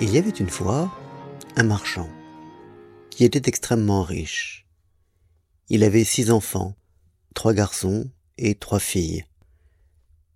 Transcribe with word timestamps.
Il 0.00 0.10
y 0.14 0.18
avait 0.18 0.30
une 0.30 0.48
fois 0.48 0.96
un 1.56 1.64
marchand 1.64 2.08
qui 3.10 3.24
était 3.24 3.48
extrêmement 3.48 4.04
riche. 4.04 4.64
Il 5.70 5.82
avait 5.82 6.04
six 6.04 6.30
enfants, 6.30 6.76
trois 7.34 7.52
garçons 7.52 8.08
et 8.36 8.54
trois 8.54 8.78
filles. 8.78 9.24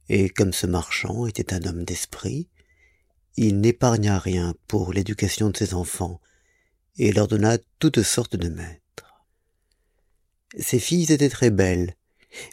Et 0.09 0.29
comme 0.31 0.53
ce 0.53 0.67
marchand 0.67 1.29
était 1.29 1.55
un 1.55 1.63
homme 1.63 1.85
d'esprit, 1.85 2.49
il 3.36 3.61
n'épargna 3.61 4.19
rien 4.19 4.57
pour 4.67 4.93
l'éducation 4.93 5.50
de 5.50 5.57
ses 5.57 5.75
enfants 5.75 6.21
et 6.99 7.13
leur 7.13 7.29
donna 7.29 7.57
toutes 7.79 8.03
sortes 8.03 8.35
de 8.35 8.49
maîtres. 8.49 9.25
Ses 10.58 10.81
filles 10.81 11.13
étaient 11.13 11.29
très 11.29 11.50
belles, 11.50 11.94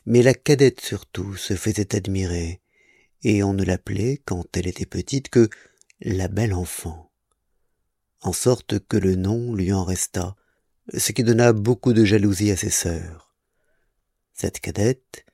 mais 0.06 0.22
la 0.22 0.36
cadette 0.36 0.80
surtout 0.80 1.36
se 1.36 1.56
faisait 1.56 1.96
admirer, 1.96 2.62
et 3.24 3.42
on 3.42 3.54
ne 3.54 3.64
l'appelait, 3.64 4.22
quand 4.26 4.46
elle 4.56 4.68
était 4.68 4.86
petite, 4.86 5.30
que 5.30 5.50
la 6.02 6.30
belle 6.30 6.54
enfant. 6.54 7.09
En 8.22 8.34
sorte 8.34 8.80
que 8.80 8.98
le 8.98 9.16
nom 9.16 9.54
lui 9.54 9.72
en 9.72 9.84
resta, 9.84 10.36
ce 10.98 11.12
qui 11.12 11.24
donna 11.24 11.54
beaucoup 11.54 11.94
de 11.94 12.04
jalousie 12.04 12.52
à 12.52 12.58
ses 12.58 12.70
sœurs. 12.70 13.34
Cette 14.34 14.60
cadette, 14.60 15.26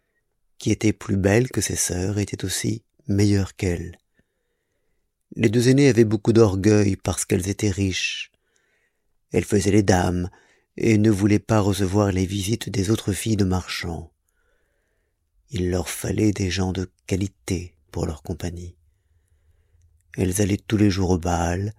qui 0.57 0.71
était 0.71 0.93
plus 0.93 1.17
belle 1.17 1.49
que 1.49 1.61
ses 1.61 1.75
sœurs, 1.75 2.19
était 2.19 2.45
aussi 2.45 2.83
meilleure 3.07 3.55
qu'elle. 3.55 3.97
Les 5.35 5.49
deux 5.49 5.69
aînées 5.69 5.89
avaient 5.89 6.05
beaucoup 6.05 6.33
d'orgueil 6.33 6.95
parce 6.95 7.25
qu'elles 7.25 7.49
étaient 7.49 7.71
riches. 7.71 8.31
Elles 9.31 9.45
faisaient 9.45 9.71
les 9.71 9.83
dames 9.83 10.29
et 10.77 10.97
ne 10.97 11.09
voulaient 11.09 11.39
pas 11.39 11.59
recevoir 11.59 12.11
les 12.11 12.25
visites 12.25 12.69
des 12.69 12.89
autres 12.89 13.13
filles 13.13 13.37
de 13.37 13.45
marchands. 13.45 14.11
Il 15.49 15.69
leur 15.69 15.89
fallait 15.89 16.31
des 16.31 16.49
gens 16.49 16.71
de 16.71 16.89
qualité 17.07 17.75
pour 17.91 18.05
leur 18.05 18.23
compagnie. 18.23 18.75
Elles 20.17 20.41
allaient 20.41 20.57
tous 20.57 20.77
les 20.77 20.89
jours 20.89 21.11
au 21.11 21.17
bal, 21.17 21.73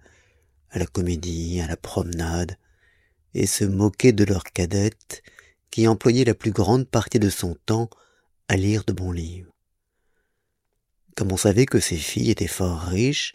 à 0.77 0.79
la 0.79 0.85
comédie, 0.85 1.59
à 1.59 1.67
la 1.67 1.75
promenade, 1.75 2.55
et 3.33 3.47
se 3.47 3.65
moquaient 3.65 4.13
de 4.13 4.23
leur 4.23 4.43
cadette, 4.43 5.23
qui 5.71 5.87
employait 5.87 6.23
la 6.23 6.35
plus 6.35 6.51
grande 6.51 6.87
partie 6.87 7.19
de 7.19 7.29
son 7.29 7.55
temps 7.65 7.89
à 8.47 8.55
lire 8.55 8.83
de 8.85 8.93
bons 8.93 9.11
livres. 9.11 9.51
Comme 11.15 11.31
on 11.31 11.37
savait 11.37 11.65
que 11.65 11.79
ces 11.79 11.97
filles 11.97 12.29
étaient 12.29 12.45
fort 12.45 12.79
riches, 12.79 13.33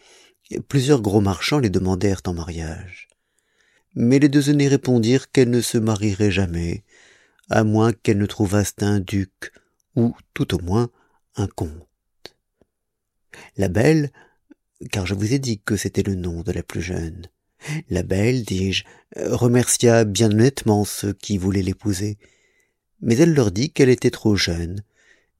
plusieurs 0.68 1.02
gros 1.02 1.20
marchands 1.20 1.58
les 1.58 1.68
demandèrent 1.68 2.22
en 2.26 2.32
mariage. 2.32 3.08
Mais 3.96 4.20
les 4.20 4.28
deux 4.28 4.50
aînés 4.50 4.68
répondirent 4.68 5.30
qu'elles 5.32 5.50
ne 5.50 5.60
se 5.60 5.78
marieraient 5.78 6.30
jamais, 6.30 6.84
à 7.50 7.64
moins 7.64 7.92
qu'elles 7.92 8.18
ne 8.18 8.26
trouvassent 8.26 8.76
un 8.80 9.00
duc, 9.00 9.52
ou 9.96 10.14
tout 10.32 10.54
au 10.54 10.60
moins 10.60 10.90
un 11.34 11.48
comte. 11.48 12.36
La 13.56 13.68
belle, 13.68 14.12
car 14.90 15.06
je 15.06 15.14
vous 15.14 15.32
ai 15.32 15.38
dit 15.38 15.60
que 15.60 15.76
c'était 15.76 16.02
le 16.02 16.14
nom 16.14 16.42
de 16.42 16.52
la 16.52 16.62
plus 16.62 16.82
jeune, 16.82 17.26
la 17.90 18.02
belle, 18.02 18.44
dis-je, 18.44 18.84
remercia 19.16 20.04
bien 20.04 20.30
honnêtement 20.30 20.84
ceux 20.84 21.12
qui 21.12 21.38
voulaient 21.38 21.62
l'épouser, 21.62 22.18
mais 23.00 23.16
elle 23.16 23.34
leur 23.34 23.50
dit 23.50 23.70
qu'elle 23.70 23.90
était 23.90 24.10
trop 24.10 24.36
jeune, 24.36 24.82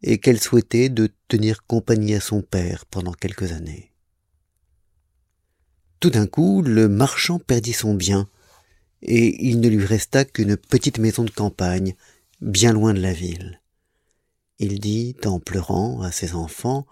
et 0.03 0.19
qu'elle 0.19 0.41
souhaitait 0.41 0.89
de 0.89 1.11
tenir 1.29 1.65
compagnie 1.67 2.15
à 2.15 2.21
son 2.21 2.43
père 2.43 2.87
pendant 2.87 3.13
quelques 3.13 3.53
années. 3.53 3.93
Tout 6.01 6.11
d'un 6.11 6.27
coup, 6.27 6.63
le 6.63 6.89
marchand 6.89 7.39
perdit 7.39 7.73
son 7.73 7.95
bien, 7.95 8.29
et 9.03 9.47
il 9.47 9.61
ne 9.61 9.69
lui 9.69 9.85
resta 9.85 10.25
qu'une 10.25 10.57
petite 10.57 10.99
maison 10.99 11.25
de 11.25 11.31
campagne, 11.31 11.95
bien 12.41 12.73
loin 12.73 12.95
de 12.95 13.01
la 13.01 13.13
ville. 13.13 13.61
Il 14.59 14.81
dit, 14.81 15.17
en 15.25 15.41
pleurant, 15.41 16.03
à 16.03 16.13
ses 16.13 16.35
enfants, 16.35 16.87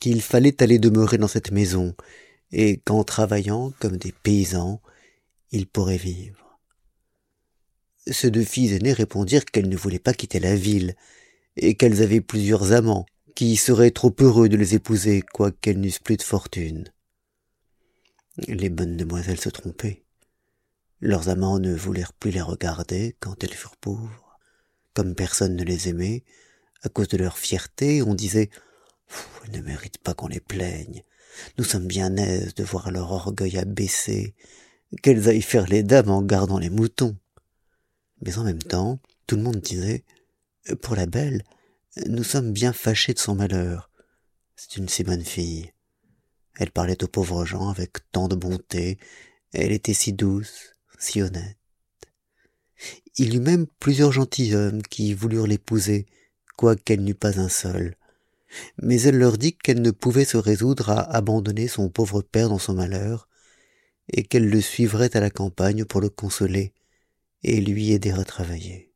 qu'il 0.00 0.22
fallait 0.22 0.62
aller 0.62 0.78
demeurer 0.78 1.18
dans 1.18 1.28
cette 1.28 1.50
maison, 1.50 1.94
et 2.50 2.78
qu'en 2.78 3.04
travaillant 3.04 3.72
comme 3.80 3.96
des 3.96 4.12
paysans, 4.12 4.80
ils 5.50 5.66
pourraient 5.66 5.96
vivre. 5.96 6.58
Ces 8.06 8.30
deux 8.30 8.44
filles 8.44 8.74
aînées 8.74 8.92
répondirent 8.92 9.44
qu'elles 9.44 9.68
ne 9.68 9.76
voulaient 9.76 9.98
pas 9.98 10.14
quitter 10.14 10.40
la 10.40 10.56
ville, 10.56 10.94
et 11.56 11.74
qu'elles 11.74 12.02
avaient 12.02 12.20
plusieurs 12.20 12.72
amants, 12.72 13.06
qui 13.34 13.56
seraient 13.56 13.90
trop 13.90 14.14
heureux 14.20 14.48
de 14.48 14.56
les 14.56 14.74
épouser, 14.74 15.22
quoiqu'elles 15.22 15.80
n'eussent 15.80 15.98
plus 15.98 16.16
de 16.16 16.22
fortune. 16.22 16.92
Les 18.48 18.70
bonnes 18.70 18.96
demoiselles 18.96 19.40
se 19.40 19.50
trompaient. 19.50 20.04
Leurs 21.00 21.28
amants 21.28 21.58
ne 21.58 21.74
voulurent 21.74 22.12
plus 22.12 22.30
les 22.30 22.40
regarder 22.40 23.16
quand 23.20 23.42
elles 23.42 23.54
furent 23.54 23.76
pauvres. 23.76 24.38
Comme 24.94 25.14
personne 25.14 25.56
ne 25.56 25.64
les 25.64 25.88
aimait, 25.88 26.22
à 26.82 26.88
cause 26.88 27.08
de 27.08 27.16
leur 27.16 27.38
fierté, 27.38 28.02
on 28.02 28.14
disait 28.14 28.50
Elles 29.44 29.52
ne 29.52 29.62
méritent 29.62 29.98
pas 29.98 30.14
qu'on 30.14 30.28
les 30.28 30.40
plaigne. 30.40 31.02
Nous 31.58 31.64
sommes 31.64 31.86
bien 31.86 32.16
aises 32.16 32.54
de 32.54 32.64
voir 32.64 32.90
leur 32.90 33.10
orgueil 33.12 33.58
abaissé, 33.58 34.34
qu'elles 35.02 35.28
aillent 35.28 35.42
faire 35.42 35.66
les 35.66 35.82
dames 35.82 36.10
en 36.10 36.22
gardant 36.22 36.58
les 36.58 36.70
moutons. 36.70 37.16
Mais 38.20 38.38
en 38.38 38.44
même 38.44 38.62
temps, 38.62 39.00
tout 39.26 39.36
le 39.36 39.42
monde 39.42 39.60
disait 39.60 40.04
Pour 40.82 40.94
la 40.94 41.06
belle, 41.06 41.42
nous 42.06 42.24
sommes 42.24 42.52
bien 42.52 42.72
fâchés 42.72 43.14
de 43.14 43.18
son 43.18 43.34
malheur. 43.34 43.90
C'est 44.56 44.76
une 44.76 44.88
si 44.88 45.04
bonne 45.04 45.24
fille. 45.24 45.72
Elle 46.58 46.70
parlait 46.70 47.02
aux 47.02 47.08
pauvres 47.08 47.44
gens 47.44 47.68
avec 47.68 48.10
tant 48.12 48.28
de 48.28 48.36
bonté, 48.36 48.98
elle 49.52 49.72
était 49.72 49.94
si 49.94 50.12
douce, 50.12 50.74
si 50.98 51.22
honnête. 51.22 51.56
Il 53.16 53.34
eut 53.36 53.40
même 53.40 53.66
plusieurs 53.78 54.12
gentilshommes 54.12 54.82
qui 54.82 55.14
voulurent 55.14 55.46
l'épouser, 55.46 56.06
quoiqu'elle 56.56 57.04
n'eût 57.04 57.14
pas 57.14 57.40
un 57.40 57.48
seul. 57.48 57.96
Mais 58.82 59.00
elle 59.02 59.18
leur 59.18 59.38
dit 59.38 59.56
qu'elle 59.56 59.82
ne 59.82 59.90
pouvait 59.90 60.24
se 60.24 60.36
résoudre 60.36 60.90
à 60.90 61.00
abandonner 61.14 61.68
son 61.68 61.88
pauvre 61.88 62.22
père 62.22 62.48
dans 62.48 62.58
son 62.58 62.74
malheur, 62.74 63.28
et 64.12 64.24
qu'elle 64.24 64.48
le 64.48 64.60
suivrait 64.60 65.16
à 65.16 65.20
la 65.20 65.30
campagne 65.30 65.84
pour 65.84 66.00
le 66.00 66.08
consoler 66.08 66.74
et 67.42 67.60
lui 67.60 67.92
aider 67.92 68.12
à 68.12 68.24
travailler. 68.24 68.92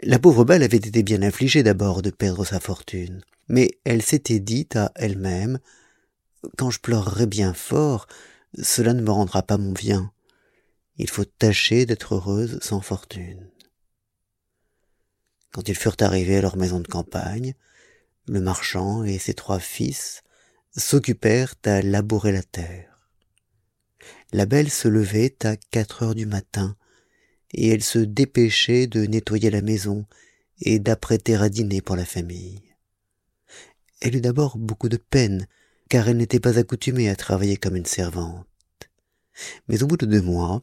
La 0.00 0.18
pauvre 0.18 0.44
belle 0.44 0.62
avait 0.62 0.76
été 0.76 1.02
bien 1.02 1.22
affligée 1.22 1.62
d'abord 1.62 2.02
de 2.02 2.10
perdre 2.10 2.44
sa 2.44 2.60
fortune, 2.60 3.22
mais 3.48 3.78
elle 3.84 4.02
s'était 4.02 4.40
dit 4.40 4.68
à 4.74 4.90
elle-même 4.94 5.58
Quand 6.56 6.70
je 6.70 6.80
pleurerai 6.80 7.26
bien 7.26 7.52
fort, 7.54 8.06
cela 8.60 8.94
ne 8.94 9.02
me 9.02 9.10
rendra 9.10 9.42
pas 9.42 9.58
mon 9.58 9.72
bien. 9.72 10.10
Il 10.96 11.10
faut 11.10 11.24
tâcher 11.24 11.84
d'être 11.84 12.14
heureuse 12.14 12.58
sans 12.62 12.80
fortune. 12.80 13.50
Quand 15.52 15.68
ils 15.68 15.76
furent 15.76 15.96
arrivés 16.00 16.38
à 16.38 16.42
leur 16.42 16.56
maison 16.56 16.80
de 16.80 16.88
campagne, 16.88 17.54
le 18.28 18.40
marchand 18.40 19.04
et 19.04 19.18
ses 19.18 19.34
trois 19.34 19.60
fils 19.60 20.22
s'occupèrent 20.76 21.54
à 21.64 21.82
labourer 21.82 22.32
la 22.32 22.42
terre. 22.42 23.08
La 24.32 24.46
belle 24.46 24.70
se 24.70 24.88
levait 24.88 25.36
à 25.44 25.56
quatre 25.56 26.02
heures 26.02 26.14
du 26.14 26.26
matin, 26.26 26.76
et 27.52 27.68
elle 27.68 27.82
se 27.82 27.98
dépêchait 27.98 28.86
de 28.86 29.06
nettoyer 29.06 29.50
la 29.50 29.62
maison 29.62 30.04
et 30.60 30.78
d'apprêter 30.78 31.36
à 31.36 31.48
dîner 31.48 31.80
pour 31.80 31.96
la 31.96 32.04
famille. 32.04 32.62
Elle 34.00 34.16
eut 34.16 34.20
d'abord 34.20 34.58
beaucoup 34.58 34.88
de 34.88 34.96
peine, 34.96 35.46
car 35.88 36.08
elle 36.08 36.16
n'était 36.16 36.40
pas 36.40 36.58
accoutumée 36.58 37.08
à 37.08 37.16
travailler 37.16 37.56
comme 37.56 37.76
une 37.76 37.86
servante. 37.86 38.46
Mais 39.68 39.82
au 39.82 39.86
bout 39.86 39.96
de 39.96 40.06
deux 40.06 40.22
mois, 40.22 40.60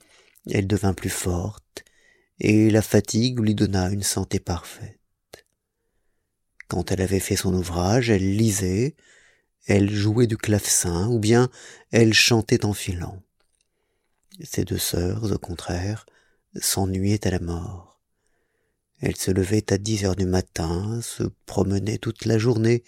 elle 0.52 0.68
devint 0.68 0.94
plus 0.94 1.10
forte, 1.10 1.84
et 2.40 2.70
la 2.70 2.82
fatigue 2.82 3.40
lui 3.40 3.56
donna 3.56 3.90
une 3.90 4.04
santé 4.04 4.40
parfaite. 4.40 5.00
Quand 6.74 6.92
elle 6.92 7.02
avait 7.02 7.20
fait 7.20 7.36
son 7.36 7.54
ouvrage, 7.54 8.10
elle 8.10 8.36
lisait, 8.36 8.96
elle 9.68 9.92
jouait 9.92 10.26
du 10.26 10.38
clavecin, 10.38 11.08
ou 11.08 11.20
bien 11.20 11.52
elle 11.92 12.16
chantait 12.16 12.66
en 12.66 12.74
filant. 12.74 13.22
Ses 14.42 14.66
deux 14.66 14.80
sœurs, 14.80 15.32
au 15.32 15.38
contraire, 15.38 16.08
s'ennuyaient 16.56 17.28
à 17.28 17.30
la 17.30 17.38
mort. 17.38 18.02
Elles 19.02 19.18
se 19.18 19.30
levaient 19.30 19.72
à 19.72 19.78
dix 19.78 20.04
heures 20.04 20.16
du 20.16 20.26
matin, 20.26 21.00
se 21.04 21.22
promenaient 21.46 22.00
toute 22.00 22.26
la 22.26 22.40
journée, 22.40 22.84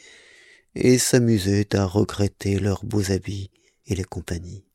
et 0.74 0.98
s'amusaient 0.98 1.76
à 1.76 1.86
regretter 1.86 2.58
leurs 2.58 2.84
beaux 2.86 3.12
habits 3.12 3.52
et 3.86 3.94
les 3.94 4.04
compagnies. 4.04 4.66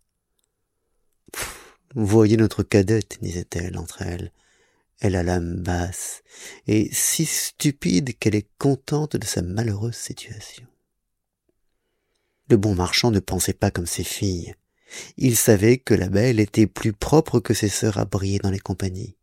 Voyez 1.97 2.37
notre 2.37 2.63
cadette, 2.63 3.19
disait-elle 3.21 3.77
entre 3.77 4.03
elles. 4.03 4.31
Elle 5.01 5.17
a 5.17 5.23
l'âme 5.23 5.57
basse, 5.57 6.23
et 6.67 6.91
si 6.93 7.25
stupide 7.25 8.19
qu'elle 8.19 8.35
est 8.35 8.49
contente 8.59 9.17
de 9.17 9.25
sa 9.25 9.41
malheureuse 9.41 9.97
situation. 9.97 10.67
Le 12.51 12.59
bon 12.59 12.75
marchand 12.75 13.11
ne 13.11 13.21
pensait 13.21 13.55
pas 13.55 13.71
comme 13.71 13.87
ses 13.87 14.05
filles. 14.05 14.55
Il 15.17 15.37
savait 15.37 15.79
que 15.79 15.95
la 15.95 16.09
belle 16.09 16.39
était 16.39 16.67
plus 16.67 16.93
propre 16.93 17.41
que 17.41 17.55
ses 17.55 17.69
sœurs 17.69 17.97
à 17.97 18.05
briller 18.05 18.41
dans 18.41 18.51
les 18.51 18.59
compagnies. 18.59 19.17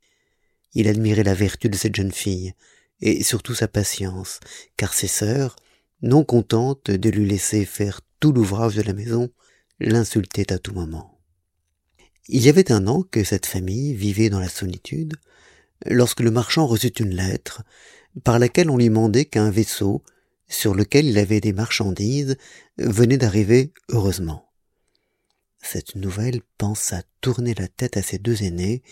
Il 0.73 0.87
admirait 0.87 1.23
la 1.23 1.35
vertu 1.35 1.69
de 1.69 1.75
cette 1.75 1.95
jeune 1.95 2.11
fille, 2.11 2.53
et 3.01 3.23
surtout 3.23 3.53
sa 3.53 3.67
patience, 3.67 4.39
car 4.77 4.93
ses 4.93 5.07
sœurs, 5.07 5.55
non 6.01 6.23
contentes 6.23 6.89
de 6.89 7.09
lui 7.09 7.27
laisser 7.27 7.65
faire 7.65 8.01
tout 8.19 8.31
l'ouvrage 8.31 8.75
de 8.75 8.81
la 8.81 8.93
maison, 8.93 9.29
l'insultaient 9.79 10.51
à 10.51 10.57
tout 10.57 10.73
moment. 10.73 11.19
Il 12.29 12.43
y 12.43 12.49
avait 12.49 12.71
un 12.71 12.87
an 12.87 13.03
que 13.03 13.23
cette 13.23 13.45
famille 13.45 13.93
vivait 13.93 14.29
dans 14.29 14.39
la 14.39 14.49
solitude, 14.49 15.13
lorsque 15.85 16.21
le 16.21 16.31
marchand 16.31 16.65
reçut 16.67 16.99
une 16.99 17.15
lettre, 17.15 17.63
par 18.23 18.39
laquelle 18.39 18.69
on 18.69 18.77
lui 18.77 18.89
mandait 18.89 19.25
qu'un 19.25 19.49
vaisseau, 19.49 20.03
sur 20.47 20.73
lequel 20.73 21.05
il 21.05 21.17
avait 21.17 21.41
des 21.41 21.53
marchandises, 21.53 22.37
venait 22.77 23.17
d'arriver 23.17 23.73
heureusement. 23.89 24.43
cette 25.61 25.95
nouvelle 25.95 26.41
pensa 26.57 27.01
tourner 27.19 27.53
la 27.53 27.67
tête 27.67 27.97
à 27.97 28.01
ses 28.01 28.19
deux 28.19 28.43
aînés, 28.43 28.83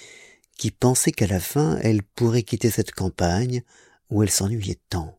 qui 0.58 0.72
pensaient 0.72 1.12
qu'à 1.12 1.28
la 1.28 1.40
fin 1.40 1.78
elle 1.82 2.04
pourrait 2.04 2.44
quitter 2.44 2.70
cette 2.70 2.92
campagne 2.92 3.64
où 4.10 4.24
elle 4.24 4.30
s'ennuyait 4.30 4.80
tant. 4.90 5.18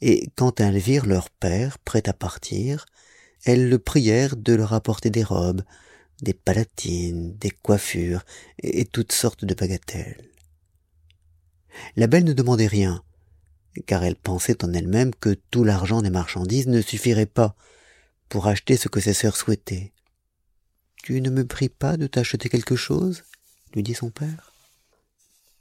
Et 0.00 0.28
quand 0.36 0.60
elles 0.60 0.78
virent 0.78 1.06
leur 1.06 1.30
père 1.30 1.78
prêt 1.78 2.08
à 2.08 2.12
partir, 2.12 2.86
elles 3.44 3.68
le 3.68 3.78
prièrent 3.78 4.36
de 4.36 4.54
leur 4.54 4.72
apporter 4.72 5.10
des 5.10 5.24
robes, 5.24 5.62
des 6.22 6.34
palatines, 6.34 7.36
des 7.36 7.50
coiffures 7.50 8.24
et 8.62 8.84
toutes 8.84 9.12
sortes 9.12 9.44
de 9.44 9.54
bagatelles. 9.54 10.30
La 11.96 12.06
belle 12.06 12.24
ne 12.24 12.32
demandait 12.32 12.66
rien, 12.66 13.02
car 13.86 14.04
elle 14.04 14.16
pensait 14.16 14.64
en 14.64 14.72
elle-même 14.72 15.14
que 15.14 15.36
tout 15.50 15.64
l'argent 15.64 16.02
des 16.02 16.10
marchandises 16.10 16.66
ne 16.66 16.80
suffirait 16.80 17.26
pas 17.26 17.56
pour 18.28 18.46
acheter 18.46 18.76
ce 18.76 18.88
que 18.88 19.00
ses 19.00 19.14
sœurs 19.14 19.36
souhaitaient. 19.36 19.92
Tu 21.02 21.20
ne 21.20 21.30
me 21.30 21.46
pries 21.46 21.68
pas 21.68 21.96
de 21.96 22.06
t'acheter 22.06 22.48
quelque 22.48 22.76
chose? 22.76 23.24
lui 23.74 23.82
dit 23.82 23.94
son 23.94 24.10
père. 24.10 24.52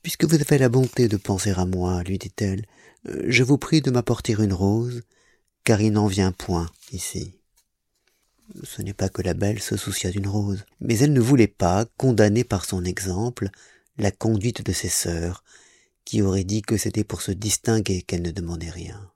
Puisque 0.01 0.25
vous 0.25 0.35
avez 0.35 0.57
la 0.57 0.69
bonté 0.69 1.07
de 1.07 1.17
penser 1.17 1.51
à 1.51 1.65
moi, 1.65 2.03
lui 2.03 2.17
dit-elle, 2.17 2.65
je 3.27 3.43
vous 3.43 3.57
prie 3.57 3.81
de 3.81 3.91
m'apporter 3.91 4.33
une 4.33 4.53
rose, 4.53 5.03
car 5.63 5.81
il 5.81 5.91
n'en 5.91 6.07
vient 6.07 6.31
point 6.31 6.69
ici. 6.91 7.39
Ce 8.63 8.81
n'est 8.81 8.93
pas 8.93 9.09
que 9.09 9.21
la 9.21 9.33
belle 9.33 9.59
se 9.59 9.77
soucia 9.77 10.11
d'une 10.11 10.27
rose, 10.27 10.65
mais 10.79 10.97
elle 10.99 11.13
ne 11.13 11.19
voulait 11.19 11.47
pas, 11.47 11.85
condamner 11.97 12.43
par 12.43 12.65
son 12.65 12.83
exemple, 12.83 13.49
la 13.97 14.11
conduite 14.11 14.63
de 14.63 14.71
ses 14.71 14.89
sœurs, 14.89 15.43
qui 16.05 16.21
auraient 16.21 16.43
dit 16.43 16.61
que 16.61 16.77
c'était 16.77 17.03
pour 17.03 17.21
se 17.21 17.31
distinguer 17.31 18.03
qu'elle 18.03 18.21
ne 18.21 18.31
demandait 18.31 18.69
rien. 18.69 19.11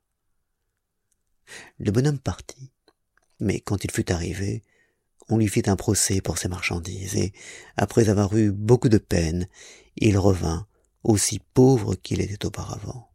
Le 1.78 1.92
bonhomme 1.92 2.20
partit, 2.20 2.72
mais 3.40 3.60
quand 3.60 3.84
il 3.84 3.92
fut 3.92 4.12
arrivé, 4.12 4.64
on 5.30 5.38
lui 5.38 5.48
fit 5.48 5.64
un 5.68 5.76
procès 5.76 6.22
pour 6.22 6.38
ses 6.38 6.48
marchandises, 6.48 7.16
et, 7.16 7.34
après 7.78 8.10
avoir 8.10 8.36
eu 8.36 8.52
beaucoup 8.52 8.90
de 8.90 8.98
peine, 8.98 9.48
il 9.96 10.18
revint, 10.18 10.66
aussi 11.04 11.40
pauvre 11.54 11.96
qu'il 11.96 12.22
était 12.22 12.46
auparavant. 12.46 13.10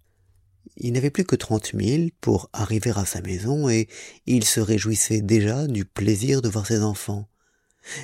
Il 0.77 0.93
n'avait 0.93 1.11
plus 1.11 1.25
que 1.25 1.37
trente 1.37 1.75
mille 1.75 2.11
pour 2.21 2.49
arriver 2.53 2.93
à 2.97 3.05
sa 3.05 3.21
maison, 3.21 3.69
et 3.69 3.89
il 4.27 4.45
se 4.45 4.61
réjouissait 4.61 5.21
déjà 5.21 5.67
du 5.67 5.85
plaisir 5.85 6.41
de 6.41 6.49
voir 6.49 6.67
ses 6.67 6.83
enfants. 6.83 7.29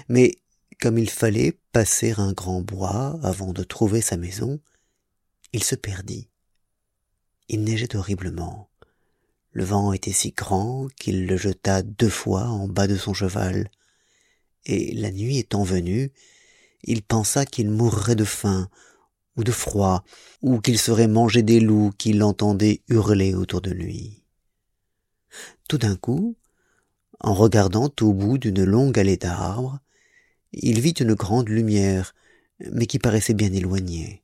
Mais, 0.08 0.37
comme 0.81 0.99
il 0.99 1.11
fallait 1.11 1.58
passer 1.73 2.14
un 2.16 2.32
grand 2.32 2.61
bois 2.61 3.19
avant 3.23 3.52
de 3.52 3.62
trouver 3.62 4.00
sa 4.00 4.16
maison, 4.16 4.61
il 5.52 5.64
se 5.64 5.75
perdit. 5.75 6.29
Il 7.49 7.64
neigeait 7.64 7.97
horriblement. 7.97 8.70
Le 9.52 9.64
vent 9.64 9.93
était 9.93 10.12
si 10.12 10.31
grand 10.31 10.88
qu'il 10.97 11.26
le 11.26 11.37
jeta 11.37 11.82
deux 11.82 12.08
fois 12.08 12.44
en 12.44 12.69
bas 12.69 12.87
de 12.87 12.97
son 12.97 13.14
cheval, 13.14 13.70
et 14.67 14.94
la 14.94 15.11
nuit 15.11 15.38
étant 15.38 15.64
venue, 15.64 16.12
il 16.85 17.02
pensa 17.02 17.44
qu'il 17.44 17.70
mourrait 17.70 18.14
de 18.14 18.25
faim, 18.25 18.69
ou 19.37 19.43
de 19.43 19.52
froid, 19.52 20.05
ou 20.43 20.61
qu'il 20.61 20.79
serait 20.79 21.08
mangé 21.08 21.43
des 21.43 21.61
loups 21.61 21.93
qui 21.99 22.12
l'entendaient 22.12 22.82
hurler 22.88 23.35
autour 23.35 23.61
de 23.61 23.70
lui. 23.70 24.23
Tout 25.69 25.79
d'un 25.79 25.97
coup, 25.97 26.37
en 27.20 27.35
regardant 27.35 27.91
au 28.00 28.12
bout 28.12 28.38
d'une 28.38 28.64
longue 28.64 28.99
allée 28.99 29.17
d'arbres, 29.17 29.81
il 30.52 30.81
vit 30.81 30.91
une 30.91 31.14
grande 31.14 31.49
lumière, 31.49 32.14
mais 32.73 32.87
qui 32.87 32.99
paraissait 32.99 33.35
bien 33.35 33.52
éloignée. 33.52 34.23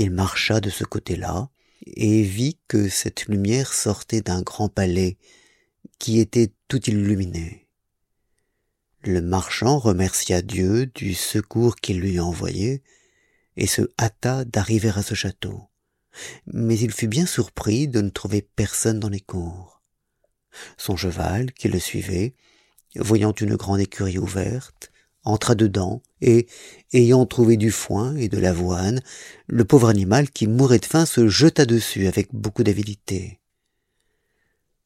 Il 0.00 0.12
marcha 0.12 0.60
de 0.60 0.70
ce 0.70 0.84
côté-là, 0.84 1.50
et 1.84 2.22
vit 2.22 2.56
que 2.68 2.88
cette 2.88 3.26
lumière 3.26 3.74
sortait 3.74 4.20
d'un 4.20 4.42
grand 4.42 4.68
palais 4.68 5.18
qui 5.98 6.20
était 6.20 6.52
tout 6.68 6.88
illuminé. 6.88 7.66
Le 9.02 9.20
marchand 9.20 9.80
remercia 9.80 10.40
Dieu 10.40 10.86
du 10.86 11.14
secours 11.14 11.74
qu'il 11.74 11.98
lui 11.98 12.20
envoyait 12.20 12.82
et 13.56 13.66
se 13.66 13.82
hâta 14.00 14.44
d'arriver 14.44 14.92
à 14.94 15.02
ce 15.02 15.14
château. 15.14 15.64
Mais 16.46 16.78
il 16.78 16.92
fut 16.92 17.08
bien 17.08 17.26
surpris 17.26 17.88
de 17.88 18.00
ne 18.00 18.10
trouver 18.10 18.42
personne 18.42 19.00
dans 19.00 19.08
les 19.08 19.20
cours. 19.20 19.82
Son 20.76 20.96
cheval, 20.96 21.52
qui 21.52 21.66
le 21.66 21.80
suivait, 21.80 22.34
voyant 22.94 23.32
une 23.32 23.56
grande 23.56 23.80
écurie 23.80 24.18
ouverte, 24.18 24.92
entra 25.24 25.56
dedans, 25.56 26.02
et, 26.20 26.46
ayant 26.92 27.26
trouvé 27.26 27.56
du 27.56 27.70
foin 27.70 28.16
et 28.16 28.28
de 28.28 28.38
l'avoine, 28.38 29.00
le 29.46 29.64
pauvre 29.64 29.88
animal 29.88 30.30
qui 30.30 30.46
mourait 30.46 30.78
de 30.78 30.86
faim 30.86 31.06
se 31.06 31.28
jeta 31.28 31.66
dessus 31.66 32.06
avec 32.06 32.34
beaucoup 32.34 32.64
d'avidité. 32.64 33.40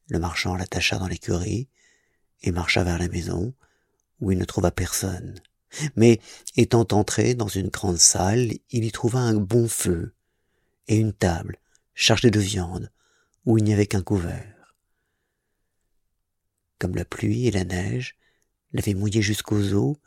Le 0.07 0.19
marchand 0.19 0.55
l'attacha 0.55 0.97
dans 0.97 1.07
l'écurie, 1.07 1.67
et 2.43 2.51
marcha 2.51 2.83
vers 2.83 2.99
la 2.99 3.07
maison, 3.07 3.53
où 4.19 4.31
il 4.31 4.37
ne 4.37 4.45
trouva 4.45 4.71
personne. 4.71 5.35
Mais, 5.95 6.19
étant 6.55 6.87
entré 6.91 7.33
dans 7.33 7.47
une 7.47 7.69
grande 7.69 7.97
salle, 7.97 8.51
il 8.69 8.83
y 8.83 8.91
trouva 8.91 9.19
un 9.19 9.35
bon 9.35 9.67
feu, 9.67 10.13
et 10.87 10.97
une 10.97 11.13
table, 11.13 11.57
chargée 11.95 12.31
de 12.31 12.39
viande, 12.39 12.91
où 13.45 13.57
il 13.57 13.63
n'y 13.63 13.73
avait 13.73 13.87
qu'un 13.87 14.01
couvert. 14.01 14.75
Comme 16.79 16.95
la 16.95 17.05
pluie 17.05 17.47
et 17.47 17.51
la 17.51 17.63
neige 17.63 18.17
l'avaient 18.73 18.93
mouillé 18.93 19.21
jusqu'aux 19.21 19.73
os, 19.73 19.97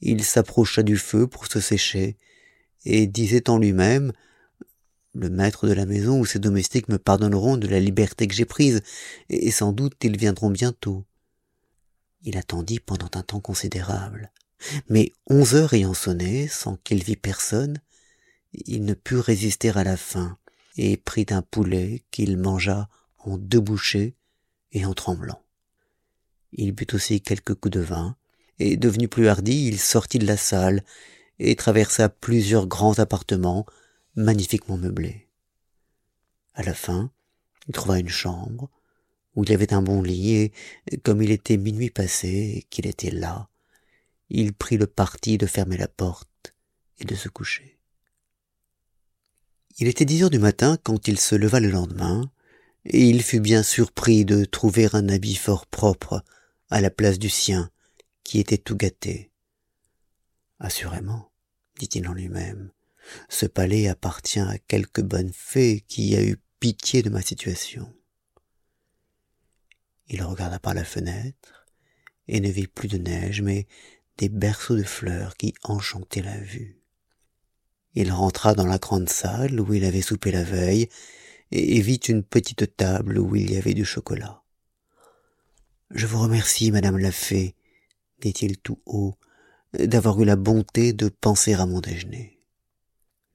il 0.00 0.24
s'approcha 0.24 0.82
du 0.82 0.96
feu 0.96 1.26
pour 1.26 1.46
se 1.46 1.60
sécher, 1.60 2.16
et 2.84 3.06
disait 3.06 3.50
en 3.50 3.58
lui-même 3.58 4.12
le 5.12 5.28
maître 5.28 5.66
de 5.66 5.72
la 5.72 5.86
maison 5.86 6.20
ou 6.20 6.24
ses 6.24 6.38
domestiques 6.38 6.88
me 6.88 6.98
pardonneront 6.98 7.56
de 7.56 7.66
la 7.66 7.80
liberté 7.80 8.26
que 8.26 8.34
j'ai 8.34 8.44
prise, 8.44 8.82
et 9.28 9.50
sans 9.50 9.72
doute 9.72 9.96
ils 10.02 10.16
viendront 10.16 10.50
bientôt. 10.50 11.04
Il 12.22 12.36
attendit 12.36 12.80
pendant 12.80 13.10
un 13.14 13.22
temps 13.22 13.40
considérable. 13.40 14.30
Mais 14.88 15.12
onze 15.26 15.54
heures 15.54 15.72
ayant 15.72 15.94
sonné, 15.94 16.46
sans 16.48 16.76
qu'il 16.76 17.02
vît 17.02 17.16
personne, 17.16 17.80
il 18.52 18.84
ne 18.84 18.94
put 18.94 19.16
résister 19.16 19.70
à 19.70 19.84
la 19.84 19.96
faim, 19.96 20.38
et 20.76 20.96
prit 20.96 21.26
un 21.30 21.42
poulet 21.42 22.04
qu'il 22.10 22.36
mangea 22.36 22.88
en 23.18 23.36
deux 23.36 23.60
bouchées 23.60 24.14
et 24.72 24.86
en 24.86 24.94
tremblant. 24.94 25.42
Il 26.52 26.72
but 26.72 26.94
aussi 26.94 27.20
quelques 27.20 27.54
coups 27.54 27.72
de 27.72 27.80
vin, 27.80 28.16
et 28.60 28.76
devenu 28.76 29.08
plus 29.08 29.26
hardi, 29.26 29.66
il 29.66 29.80
sortit 29.80 30.18
de 30.18 30.26
la 30.26 30.36
salle, 30.36 30.84
et 31.38 31.56
traversa 31.56 32.10
plusieurs 32.10 32.66
grands 32.66 32.98
appartements, 32.98 33.64
magnifiquement 34.14 34.76
meublés. 34.76 35.28
À 36.52 36.62
la 36.62 36.74
fin, 36.74 37.10
il 37.66 37.72
trouva 37.72 37.98
une 37.98 38.10
chambre, 38.10 38.68
où 39.34 39.44
il 39.44 39.50
y 39.50 39.54
avait 39.54 39.72
un 39.72 39.80
bon 39.80 40.02
lit, 40.02 40.52
et 40.90 40.96
comme 41.02 41.22
il 41.22 41.30
était 41.30 41.56
minuit 41.56 41.88
passé 41.88 42.28
et 42.56 42.62
qu'il 42.68 42.86
était 42.86 43.10
là, 43.10 43.48
il 44.28 44.52
prit 44.52 44.76
le 44.76 44.86
parti 44.86 45.38
de 45.38 45.46
fermer 45.46 45.78
la 45.78 45.88
porte 45.88 46.54
et 46.98 47.06
de 47.06 47.14
se 47.14 47.30
coucher. 47.30 47.78
Il 49.78 49.88
était 49.88 50.04
dix 50.04 50.22
heures 50.22 50.30
du 50.30 50.38
matin 50.38 50.76
quand 50.82 51.08
il 51.08 51.18
se 51.18 51.34
leva 51.34 51.60
le 51.60 51.70
lendemain, 51.70 52.30
et 52.84 53.08
il 53.08 53.22
fut 53.22 53.40
bien 53.40 53.62
surpris 53.62 54.26
de 54.26 54.44
trouver 54.44 54.88
un 54.92 55.08
habit 55.08 55.36
fort 55.36 55.66
propre 55.66 56.22
à 56.68 56.82
la 56.82 56.90
place 56.90 57.18
du 57.18 57.30
sien, 57.30 57.70
qui 58.24 58.40
était 58.40 58.58
tout 58.58 58.76
gâté. 58.76 59.30
Assurément, 60.58 61.30
dit-il 61.78 62.06
en 62.08 62.12
lui-même, 62.12 62.70
ce 63.28 63.46
palais 63.46 63.88
appartient 63.88 64.40
à 64.40 64.58
quelque 64.58 65.00
bonne 65.00 65.32
fée 65.32 65.84
qui 65.88 66.16
a 66.16 66.22
eu 66.22 66.36
pitié 66.60 67.02
de 67.02 67.10
ma 67.10 67.22
situation. 67.22 67.92
Il 70.08 70.22
regarda 70.22 70.58
par 70.58 70.74
la 70.74 70.84
fenêtre 70.84 71.66
et 72.28 72.40
ne 72.40 72.48
vit 72.48 72.66
plus 72.66 72.88
de 72.88 72.98
neige, 72.98 73.42
mais 73.42 73.66
des 74.18 74.28
berceaux 74.28 74.76
de 74.76 74.82
fleurs 74.82 75.36
qui 75.36 75.54
enchantaient 75.62 76.22
la 76.22 76.38
vue. 76.38 76.80
Il 77.94 78.12
rentra 78.12 78.54
dans 78.54 78.66
la 78.66 78.78
grande 78.78 79.08
salle 79.08 79.60
où 79.60 79.72
il 79.74 79.84
avait 79.84 80.02
soupé 80.02 80.30
la 80.30 80.44
veille 80.44 80.88
et 81.50 81.80
vit 81.80 81.96
une 81.96 82.22
petite 82.22 82.76
table 82.76 83.18
où 83.18 83.34
il 83.34 83.50
y 83.50 83.56
avait 83.56 83.74
du 83.74 83.84
chocolat. 83.84 84.42
Je 85.90 86.06
vous 86.06 86.20
remercie, 86.20 86.70
madame 86.70 86.98
la 86.98 87.10
fée, 87.10 87.56
dit-il 88.20 88.58
tout 88.58 88.80
haut, 88.86 89.16
d'avoir 89.78 90.20
eu 90.20 90.24
la 90.24 90.36
bonté 90.36 90.92
de 90.92 91.08
penser 91.08 91.54
à 91.54 91.66
mon 91.66 91.80
déjeuner? 91.80 92.40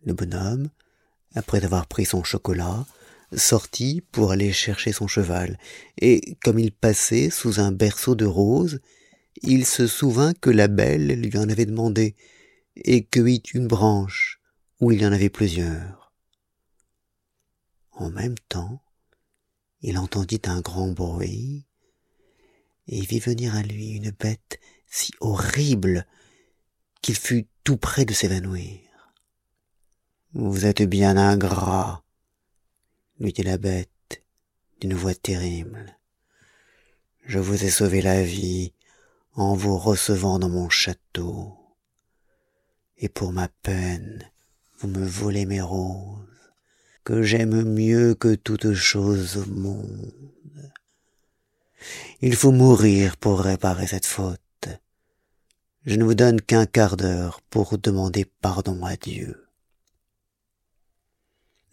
Le 0.04 0.14
bonhomme, 0.14 0.70
après 1.34 1.64
avoir 1.66 1.88
pris 1.88 2.06
son 2.06 2.24
chocolat, 2.24 2.86
sortit 3.34 4.02
pour 4.12 4.32
aller 4.32 4.54
chercher 4.54 4.92
son 4.92 5.08
cheval, 5.08 5.58
et 6.00 6.38
comme 6.44 6.60
il 6.60 6.72
passait 6.72 7.30
sous 7.30 7.60
un 7.60 7.72
berceau 7.72 8.16
de 8.16 8.26
roses, 8.26 8.80
il 9.42 9.66
se 9.66 9.88
souvint 9.88 10.34
que 10.34 10.50
la 10.50 10.68
belle 10.68 11.20
lui 11.20 11.38
en 11.38 11.50
avait 11.50 11.66
demandé, 11.66 12.16
et 12.76 13.06
cueillit 13.06 13.44
une 13.54 13.68
branche 13.68 14.40
où 14.80 14.92
il 14.92 15.02
y 15.02 15.06
en 15.06 15.12
avait 15.12 15.30
plusieurs. 15.30 16.14
En 17.92 18.10
même 18.10 18.38
temps, 18.50 18.82
il 19.82 19.98
entendit 19.98 20.42
un 20.46 20.62
grand 20.62 20.90
bruit, 20.90 21.66
et 22.88 23.02
vit 23.02 23.20
venir 23.20 23.56
à 23.56 23.64
lui 23.64 23.90
une 23.90 24.12
bête 24.12 24.60
si 24.88 25.14
horrible 25.20 26.06
qu'il 27.02 27.16
fut 27.16 27.48
tout 27.64 27.78
près 27.78 28.06
de 28.06 28.14
s'évanouir. 28.14 28.80
Vous 30.34 30.66
êtes 30.66 30.82
bien 30.82 31.18
ingrat, 31.18 32.04
lui 33.20 33.32
dit 33.32 33.44
la 33.44 33.58
bête 33.58 34.24
d'une 34.82 34.94
voix 34.94 35.16
terrible. 35.16 35.98
Je 37.26 37.40
vous 37.40 37.64
ai 37.64 37.70
sauvé 37.70 38.02
la 38.02 38.24
vie 38.24 38.74
en 39.34 39.56
vous 39.56 39.78
recevant 39.78 40.40
dans 40.40 40.50
mon 40.50 40.70
château. 40.70 41.58
Et 42.98 43.10
pour 43.10 43.34
ma 43.34 43.48
peine, 43.48 44.30
vous 44.80 44.88
me 44.88 45.06
volez 45.06 45.46
mes 45.46 45.62
roses, 45.62 46.28
que 47.04 47.22
j'aime 47.22 47.64
mieux 47.64 48.16
que 48.16 48.36
toute 48.36 48.74
chose 48.74 49.38
au 49.38 49.46
monde. 49.46 50.14
Il 52.22 52.36
faut 52.36 52.52
mourir 52.52 53.18
pour 53.18 53.42
réparer 53.42 53.88
cette 53.88 54.06
faute. 54.06 54.40
Je 55.86 55.98
ne 55.98 56.04
vous 56.04 56.16
donne 56.16 56.42
qu'un 56.42 56.66
quart 56.66 56.98
d'heure 56.98 57.42
pour 57.42 57.78
demander 57.78 58.26
pardon 58.26 58.84
à 58.84 58.96
Dieu. 58.96 59.48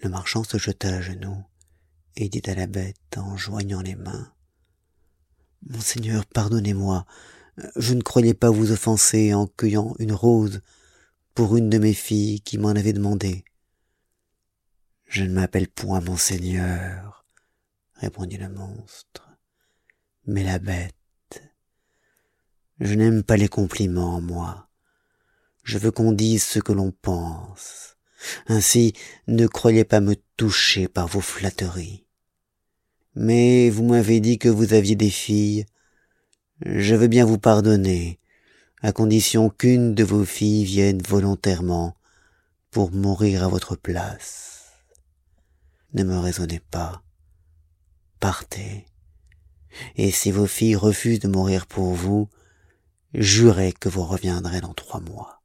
Le 0.00 0.10
marchand 0.10 0.44
se 0.44 0.58
jeta 0.58 0.96
à 0.96 1.00
genoux 1.00 1.42
et 2.16 2.28
dit 2.28 2.42
à 2.44 2.54
la 2.54 2.66
bête 2.66 3.16
en 3.16 3.38
joignant 3.38 3.80
les 3.80 3.94
mains. 3.94 4.30
Monseigneur, 5.62 6.26
pardonnez-moi, 6.26 7.06
je 7.76 7.94
ne 7.94 8.02
croyais 8.02 8.34
pas 8.34 8.50
vous 8.50 8.70
offenser 8.70 9.32
en 9.32 9.46
cueillant 9.46 9.94
une 9.98 10.12
rose 10.12 10.60
pour 11.34 11.56
une 11.56 11.70
de 11.70 11.78
mes 11.78 11.94
filles 11.94 12.42
qui 12.42 12.58
m'en 12.58 12.70
avait 12.70 12.92
demandé. 12.92 13.46
Je 15.06 15.24
ne 15.24 15.32
m'appelle 15.32 15.68
point 15.68 16.02
monseigneur, 16.02 17.24
répondit 17.94 18.36
le 18.36 18.50
monstre, 18.50 19.26
mais 20.26 20.44
la 20.44 20.58
bête. 20.58 21.01
Je 22.82 22.94
n'aime 22.94 23.22
pas 23.22 23.36
les 23.36 23.46
compliments, 23.46 24.20
moi. 24.20 24.68
Je 25.62 25.78
veux 25.78 25.92
qu'on 25.92 26.10
dise 26.10 26.42
ce 26.42 26.58
que 26.58 26.72
l'on 26.72 26.90
pense. 26.90 27.96
Ainsi, 28.48 28.92
ne 29.28 29.46
croyez 29.46 29.84
pas 29.84 30.00
me 30.00 30.16
toucher 30.36 30.88
par 30.88 31.06
vos 31.06 31.20
flatteries. 31.20 32.04
Mais 33.14 33.70
vous 33.70 33.84
m'avez 33.84 34.18
dit 34.18 34.36
que 34.36 34.48
vous 34.48 34.74
aviez 34.74 34.96
des 34.96 35.10
filles. 35.10 35.64
Je 36.66 36.96
veux 36.96 37.06
bien 37.06 37.24
vous 37.24 37.38
pardonner, 37.38 38.18
à 38.80 38.90
condition 38.90 39.48
qu'une 39.48 39.94
de 39.94 40.02
vos 40.02 40.24
filles 40.24 40.64
vienne 40.64 41.00
volontairement 41.02 41.96
pour 42.72 42.90
mourir 42.90 43.44
à 43.44 43.48
votre 43.48 43.76
place. 43.76 44.72
Ne 45.94 46.02
me 46.02 46.18
raisonnez 46.18 46.58
pas. 46.58 47.04
Partez. 48.18 48.86
Et 49.94 50.10
si 50.10 50.32
vos 50.32 50.48
filles 50.48 50.74
refusent 50.74 51.20
de 51.20 51.28
mourir 51.28 51.68
pour 51.68 51.92
vous, 51.92 52.28
jurez 53.14 53.72
que 53.72 53.88
vous 53.88 54.04
reviendrez 54.04 54.60
dans 54.60 54.74
trois 54.74 55.00
mois. 55.00 55.42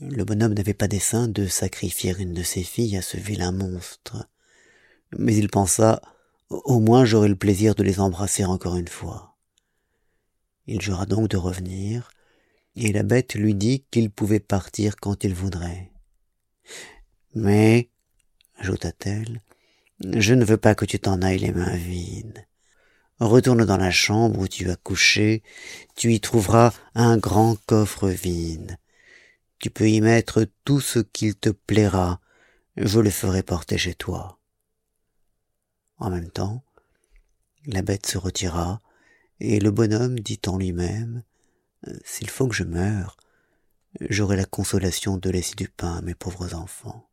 Le 0.00 0.24
bonhomme 0.24 0.54
n'avait 0.54 0.74
pas 0.74 0.88
dessein 0.88 1.28
de 1.28 1.46
sacrifier 1.46 2.14
une 2.18 2.34
de 2.34 2.42
ses 2.42 2.62
filles 2.62 2.96
à 2.96 3.02
ce 3.02 3.16
vilain 3.16 3.52
monstre, 3.52 4.28
mais 5.16 5.34
il 5.34 5.48
pensa 5.48 6.02
au 6.50 6.80
moins 6.80 7.04
j'aurai 7.04 7.28
le 7.28 7.36
plaisir 7.36 7.74
de 7.74 7.82
les 7.82 8.00
embrasser 8.00 8.44
encore 8.44 8.76
une 8.76 8.88
fois. 8.88 9.36
Il 10.66 10.80
jura 10.80 11.06
donc 11.06 11.28
de 11.28 11.36
revenir, 11.36 12.10
et 12.74 12.92
la 12.92 13.02
bête 13.02 13.34
lui 13.34 13.54
dit 13.54 13.84
qu'il 13.90 14.10
pouvait 14.10 14.40
partir 14.40 14.96
quand 14.96 15.24
il 15.24 15.34
voudrait. 15.34 15.90
Mais, 17.34 17.90
ajouta-t-elle, 18.56 19.42
je 20.00 20.34
ne 20.34 20.44
veux 20.44 20.56
pas 20.56 20.74
que 20.74 20.84
tu 20.84 20.98
t'en 20.98 21.22
ailles 21.22 21.38
les 21.38 21.52
mains 21.52 21.76
vides. 21.76 22.46
Retourne 23.18 23.64
dans 23.64 23.78
la 23.78 23.90
chambre 23.90 24.40
où 24.40 24.48
tu 24.48 24.70
as 24.70 24.76
couché, 24.76 25.42
tu 25.94 26.12
y 26.12 26.20
trouveras 26.20 26.74
un 26.94 27.16
grand 27.16 27.56
coffre 27.66 28.08
vide. 28.08 28.76
Tu 29.58 29.70
peux 29.70 29.88
y 29.88 30.02
mettre 30.02 30.46
tout 30.64 30.80
ce 30.80 30.98
qu'il 30.98 31.34
te 31.34 31.48
plaira, 31.48 32.20
je 32.76 33.00
le 33.00 33.08
ferai 33.08 33.42
porter 33.42 33.78
chez 33.78 33.94
toi. 33.94 34.38
En 35.96 36.10
même 36.10 36.30
temps, 36.30 36.62
la 37.64 37.80
bête 37.80 38.06
se 38.06 38.18
retira, 38.18 38.82
et 39.40 39.60
le 39.60 39.70
bonhomme 39.70 40.18
dit 40.20 40.40
en 40.46 40.58
lui-même, 40.58 41.22
S'il 42.04 42.28
faut 42.28 42.48
que 42.48 42.54
je 42.54 42.64
meure, 42.64 43.16
j'aurai 44.10 44.36
la 44.36 44.44
consolation 44.44 45.16
de 45.16 45.30
laisser 45.30 45.54
du 45.54 45.68
pain 45.68 45.96
à 45.96 46.02
mes 46.02 46.14
pauvres 46.14 46.54
enfants. 46.54 47.08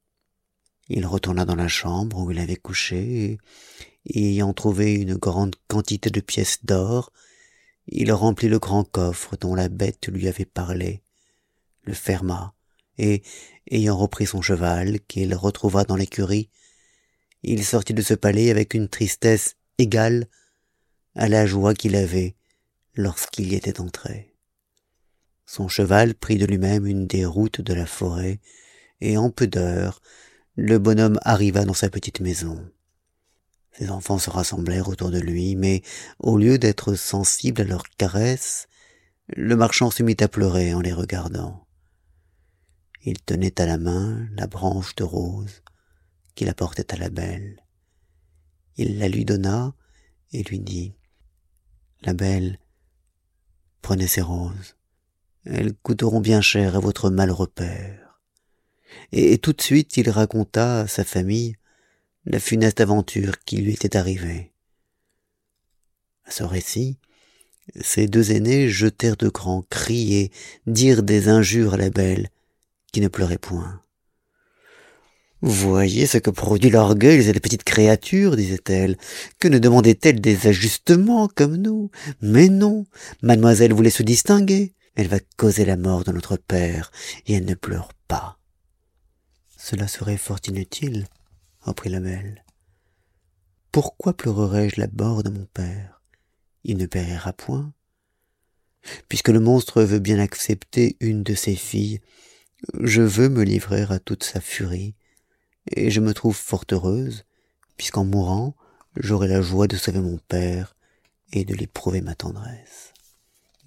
Il 0.90 1.06
retourna 1.06 1.46
dans 1.46 1.56
la 1.56 1.70
chambre 1.70 2.20
où 2.20 2.32
il 2.32 2.40
avait 2.40 2.58
couché, 2.58 3.24
et 3.24 3.40
ayant 4.10 4.54
trouvé 4.54 4.94
une 4.94 5.16
grande 5.16 5.56
quantité 5.68 6.10
de 6.10 6.22
pièces 6.22 6.60
d'or, 6.64 7.12
il 7.88 8.12
remplit 8.12 8.50
le 8.50 8.60
grand 8.60 8.84
coffre 8.84 9.36
dont 9.38 9.56
la 9.56 9.70
bête 9.70 10.08
lui 10.08 10.28
avait 10.28 10.46
parlé, 10.46 11.04
le 11.84 11.94
ferma, 11.94 12.54
et, 12.98 13.24
ayant 13.70 13.98
repris 13.98 14.26
son 14.26 14.42
cheval, 14.42 15.00
qu'il 15.02 15.34
retrouva 15.36 15.84
dans 15.84 15.96
l'écurie, 15.96 16.50
il 17.44 17.66
sortit 17.66 17.94
de 17.94 18.02
ce 18.02 18.14
palais 18.14 18.50
avec 18.52 18.74
une 18.74 18.88
tristesse 18.88 19.56
égale 19.78 20.28
à 21.16 21.28
la 21.28 21.46
joie 21.46 21.74
qu'il 21.74 21.96
avait 21.96 22.36
lorsqu'il 22.96 23.52
y 23.52 23.56
était 23.56 23.82
entré. 23.82 24.36
Son 25.46 25.68
cheval 25.68 26.16
prit 26.16 26.38
de 26.38 26.46
lui-même 26.46 26.88
une 26.88 27.06
des 27.06 27.26
routes 27.26 27.62
de 27.62 27.74
la 27.74 27.86
forêt, 27.86 28.40
et 29.02 29.18
en 29.18 29.30
peu 29.30 29.48
d'heures, 29.48 30.02
le 30.56 30.80
bonhomme 30.80 31.20
arriva 31.24 31.66
dans 31.66 31.74
sa 31.74 31.90
petite 31.90 32.22
maison. 32.22 32.66
Ses 33.78 33.90
enfants 33.90 34.20
se 34.20 34.30
rassemblèrent 34.30 34.88
autour 34.88 35.10
de 35.10 35.20
lui, 35.20 35.56
mais 35.56 35.82
au 36.20 36.38
lieu 36.38 36.60
d'être 36.60 36.94
sensible 36.94 37.62
à 37.62 37.66
leurs 37.66 37.90
caresses, 37.90 38.68
le 39.28 39.56
marchand 39.56 39.90
se 39.90 40.04
mit 40.04 40.18
à 40.20 40.28
pleurer 40.28 40.74
en 40.74 40.82
les 40.82 40.94
regardant. 40.94 41.66
Il 43.04 43.20
tenait 43.20 43.60
à 43.60 43.66
la 43.66 43.78
main 43.78 44.28
la 44.38 44.48
branche 44.48 44.96
de 44.96 45.04
rose 45.04 45.64
qu'il 46.36 46.50
apportait 46.50 46.94
à 46.94 46.98
la 46.98 47.10
belle. 47.10 47.64
Il 48.78 49.00
la 49.00 49.08
lui 49.08 49.26
donna 49.26 49.74
et 50.32 50.44
lui 50.44 50.60
dit 50.60 50.94
La 52.04 52.14
belle, 52.14 52.60
prenez 53.82 54.08
ces 54.08 54.22
roses. 54.22 54.76
Elles 55.46 55.74
coûteront 55.74 56.22
bien 56.22 56.42
cher 56.42 56.76
à 56.76 56.80
votre 56.80 57.10
malheureux 57.10 57.48
père. 57.48 58.22
Et, 59.12 59.34
et 59.34 59.38
tout 59.40 59.54
de 59.54 59.62
suite 59.62 59.98
il 59.98 60.10
raconta 60.10 60.82
à 60.82 60.88
sa 60.88 61.04
famille 61.04 61.56
la 62.26 62.40
funeste 62.40 62.82
aventure 62.82 63.44
qui 63.44 63.58
lui 63.58 63.74
était 63.74 63.98
arrivée. 63.98 64.52
À 66.26 66.32
ce 66.32 66.44
récit, 66.44 66.98
ses 67.82 68.08
deux 68.08 68.32
aînés 68.32 68.70
jetèrent 68.70 69.18
de 69.18 69.30
grands 69.30 69.64
cris 69.70 70.16
et 70.16 70.32
dirent 70.68 71.04
des 71.04 71.28
injures 71.28 71.74
à 71.74 71.78
la 71.78 71.90
belle, 71.90 72.30
qui 72.92 73.02
ne 73.02 73.08
pleurait 73.08 73.38
point. 73.38 73.82
Voyez 75.42 76.06
ce 76.06 76.18
que 76.20 76.30
produit 76.30 76.70
l'orgueil 76.70 77.26
de 77.26 77.32
la 77.34 77.40
petite 77.42 77.66
créature, 77.66 78.38
disait-elle. 78.38 78.98
Que 79.40 79.50
ne 79.50 79.60
demandait-elle 79.60 80.22
des 80.22 80.48
ajustements 80.48 81.28
comme 81.28 81.58
nous? 81.58 81.92
Mais 82.22 82.48
non, 82.48 82.86
mademoiselle 83.22 83.74
voulait 83.74 83.90
se 83.90 84.04
distinguer. 84.04 84.74
Elle 84.96 85.10
va 85.10 85.20
causer 85.36 85.66
la 85.66 85.76
mort 85.76 86.06
de 86.06 86.14
notre 86.14 86.38
père, 86.38 86.92
et 87.28 87.34
elle 87.34 87.46
ne 87.46 87.56
pleure 87.56 87.92
pas. 88.08 88.38
Cela 89.58 89.90
serait 89.90 90.18
fort 90.18 90.40
inutile, 90.48 91.08
reprit 91.64 91.90
la 91.90 92.00
belle. 92.00 92.44
Pourquoi 93.72 94.14
pleurerais-je 94.14 94.80
la 94.80 94.88
mort 94.88 95.24
de 95.24 95.30
mon 95.30 95.46
père? 95.46 96.02
Il 96.64 96.78
ne 96.78 96.86
périra 96.86 97.34
point. 97.34 97.74
Puisque 99.10 99.30
le 99.30 99.40
monstre 99.40 99.82
veut 99.82 100.00
bien 100.00 100.20
accepter 100.20 100.98
une 101.00 101.24
de 101.24 101.34
ses 101.34 101.56
filles, 101.56 102.02
je 102.82 103.02
veux 103.02 103.30
me 103.30 103.44
livrer 103.44 103.86
à 103.90 104.00
toute 104.00 104.24
sa 104.24 104.42
furie, 104.42 104.96
et 105.72 105.90
je 105.90 106.02
me 106.02 106.14
trouve 106.14 106.36
fort 106.36 106.66
heureuse, 106.72 107.24
puisqu'en 107.78 108.06
mourant, 108.06 108.56
j'aurai 108.96 109.28
la 109.28 109.42
joie 109.42 109.68
de 109.68 109.78
sauver 109.78 110.00
mon 110.00 110.18
père 110.28 110.76
et 111.32 111.46
de 111.46 111.54
lui 111.54 111.68
prouver 111.68 112.02
ma 112.02 112.16
tendresse. 112.16 112.94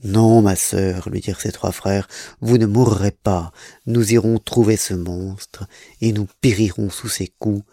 Non, 0.05 0.43
ma 0.43 0.57
sœur, 0.57 1.09
lui 1.09 1.21
dirent 1.21 1.41
ses 1.41 1.53
trois 1.53 1.73
frères, 1.73 2.07
vous 2.41 2.59
ne 2.59 2.67
mourrez 2.67 3.11
pas, 3.11 3.51
nous 3.87 4.13
irons 4.13 4.39
trouver 4.39 4.77
ce 4.77 4.95
monstre, 4.95 5.67
et 6.03 6.13
nous 6.13 6.29
périrons 6.43 6.91
sous 6.91 7.09
ses 7.09 7.29
coups 7.39 7.65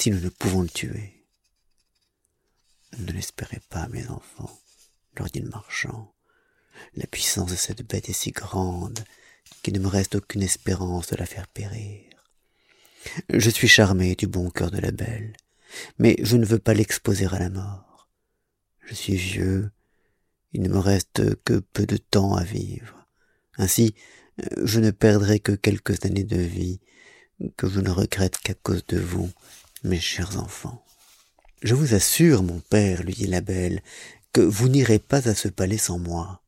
si 0.00 0.10
nous 0.10 0.20
ne 0.20 0.30
pouvons 0.30 0.62
le 0.62 0.68
tuer. 0.68 1.26
Ne 2.98 3.12
l'espérez 3.12 3.60
pas, 3.68 3.86
mes 3.88 4.08
enfants, 4.08 4.58
leur 5.16 5.28
dit 5.28 5.40
le 5.40 5.50
marchand. 5.50 6.14
La 6.94 7.06
puissance 7.06 7.50
de 7.50 7.56
cette 7.56 7.86
bête 7.86 8.08
est 8.08 8.14
si 8.14 8.30
grande 8.30 9.04
qu'il 9.62 9.74
ne 9.74 9.78
me 9.78 9.88
reste 9.88 10.14
aucune 10.14 10.42
espérance 10.42 11.08
de 11.08 11.16
la 11.16 11.26
faire 11.26 11.46
périr. 11.48 12.04
Je 13.28 13.50
suis 13.50 13.68
charmé 13.68 14.14
du 14.14 14.26
bon 14.26 14.48
cœur 14.48 14.70
de 14.70 14.78
la 14.78 14.90
belle, 14.90 15.34
mais 15.98 16.16
je 16.22 16.38
ne 16.38 16.46
veux 16.46 16.58
pas 16.58 16.72
l'exposer 16.72 17.26
à 17.26 17.38
la 17.38 17.50
mort. 17.50 18.08
Je 18.86 18.94
suis 18.94 19.16
vieux, 19.16 19.70
il 20.54 20.62
ne 20.62 20.68
me 20.70 20.78
reste 20.78 21.34
que 21.44 21.58
peu 21.58 21.84
de 21.84 21.98
temps 21.98 22.34
à 22.34 22.44
vivre. 22.44 23.06
Ainsi, 23.58 23.94
je 24.62 24.80
ne 24.80 24.92
perdrai 24.92 25.40
que 25.40 25.52
quelques 25.52 26.06
années 26.06 26.24
de 26.24 26.40
vie, 26.40 26.80
que 27.58 27.68
je 27.68 27.80
ne 27.80 27.90
regrette 27.90 28.38
qu'à 28.38 28.54
cause 28.54 28.84
de 28.86 28.98
vous, 28.98 29.30
mes 29.84 30.00
chers 30.00 30.38
enfants. 30.38 30.84
Je 31.62 31.74
vous 31.74 31.94
assure, 31.94 32.42
mon 32.42 32.60
père, 32.60 33.02
lui 33.02 33.14
dit 33.14 33.26
la 33.26 33.40
belle, 33.40 33.82
que 34.32 34.40
vous 34.40 34.68
n'irez 34.68 34.98
pas 34.98 35.28
à 35.28 35.34
ce 35.34 35.48
palais 35.48 35.78
sans 35.78 35.98
moi. 35.98 36.42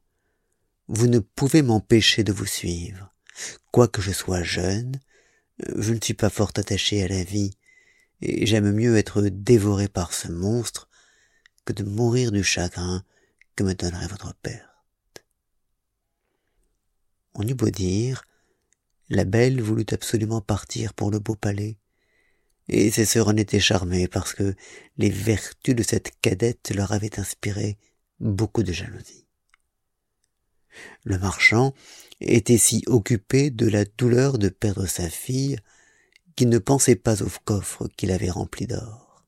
Vous 0.88 1.06
ne 1.06 1.18
pouvez 1.18 1.62
m'empêcher 1.62 2.24
de 2.24 2.32
vous 2.32 2.46
suivre. 2.46 3.12
Quoique 3.70 4.02
je 4.02 4.12
sois 4.12 4.42
jeune, 4.42 5.00
je 5.76 5.92
ne 5.92 6.00
suis 6.02 6.14
pas 6.14 6.30
fort 6.30 6.52
attaché 6.56 7.02
à 7.02 7.08
la 7.08 7.24
vie, 7.24 7.56
et 8.20 8.46
j'aime 8.46 8.72
mieux 8.72 8.96
être 8.96 9.22
dévoré 9.22 9.88
par 9.88 10.12
ce 10.12 10.28
monstre 10.28 10.88
que 11.64 11.72
de 11.72 11.84
mourir 11.84 12.32
du 12.32 12.44
chagrin 12.44 13.02
que 13.56 13.64
me 13.64 13.74
donnerait 13.74 14.06
votre 14.08 14.34
perte. 14.34 14.68
On 17.34 17.46
eut 17.46 17.54
beau 17.54 17.70
dire, 17.70 18.24
la 19.08 19.24
belle 19.24 19.60
voulut 19.60 19.86
absolument 19.90 20.40
partir 20.40 20.94
pour 20.94 21.10
le 21.10 21.18
beau 21.18 21.34
palais, 21.34 21.78
et 22.68 22.90
ses 22.90 23.04
sœurs 23.04 23.28
en 23.28 23.36
étaient 23.36 23.60
charmées 23.60 24.08
parce 24.08 24.34
que 24.34 24.54
les 24.96 25.10
vertus 25.10 25.74
de 25.74 25.82
cette 25.82 26.12
cadette 26.20 26.72
leur 26.74 26.92
avaient 26.92 27.18
inspiré 27.18 27.78
beaucoup 28.20 28.62
de 28.62 28.72
jalousie. 28.72 29.26
Le 31.04 31.18
marchand 31.18 31.74
était 32.20 32.58
si 32.58 32.82
occupé 32.86 33.50
de 33.50 33.66
la 33.66 33.84
douleur 33.84 34.38
de 34.38 34.48
perdre 34.48 34.86
sa 34.86 35.10
fille 35.10 35.58
qu'il 36.36 36.48
ne 36.48 36.58
pensait 36.58 36.96
pas 36.96 37.22
au 37.22 37.28
coffre 37.44 37.88
qu'il 37.96 38.10
avait 38.10 38.30
rempli 38.30 38.66
d'or. 38.66 39.24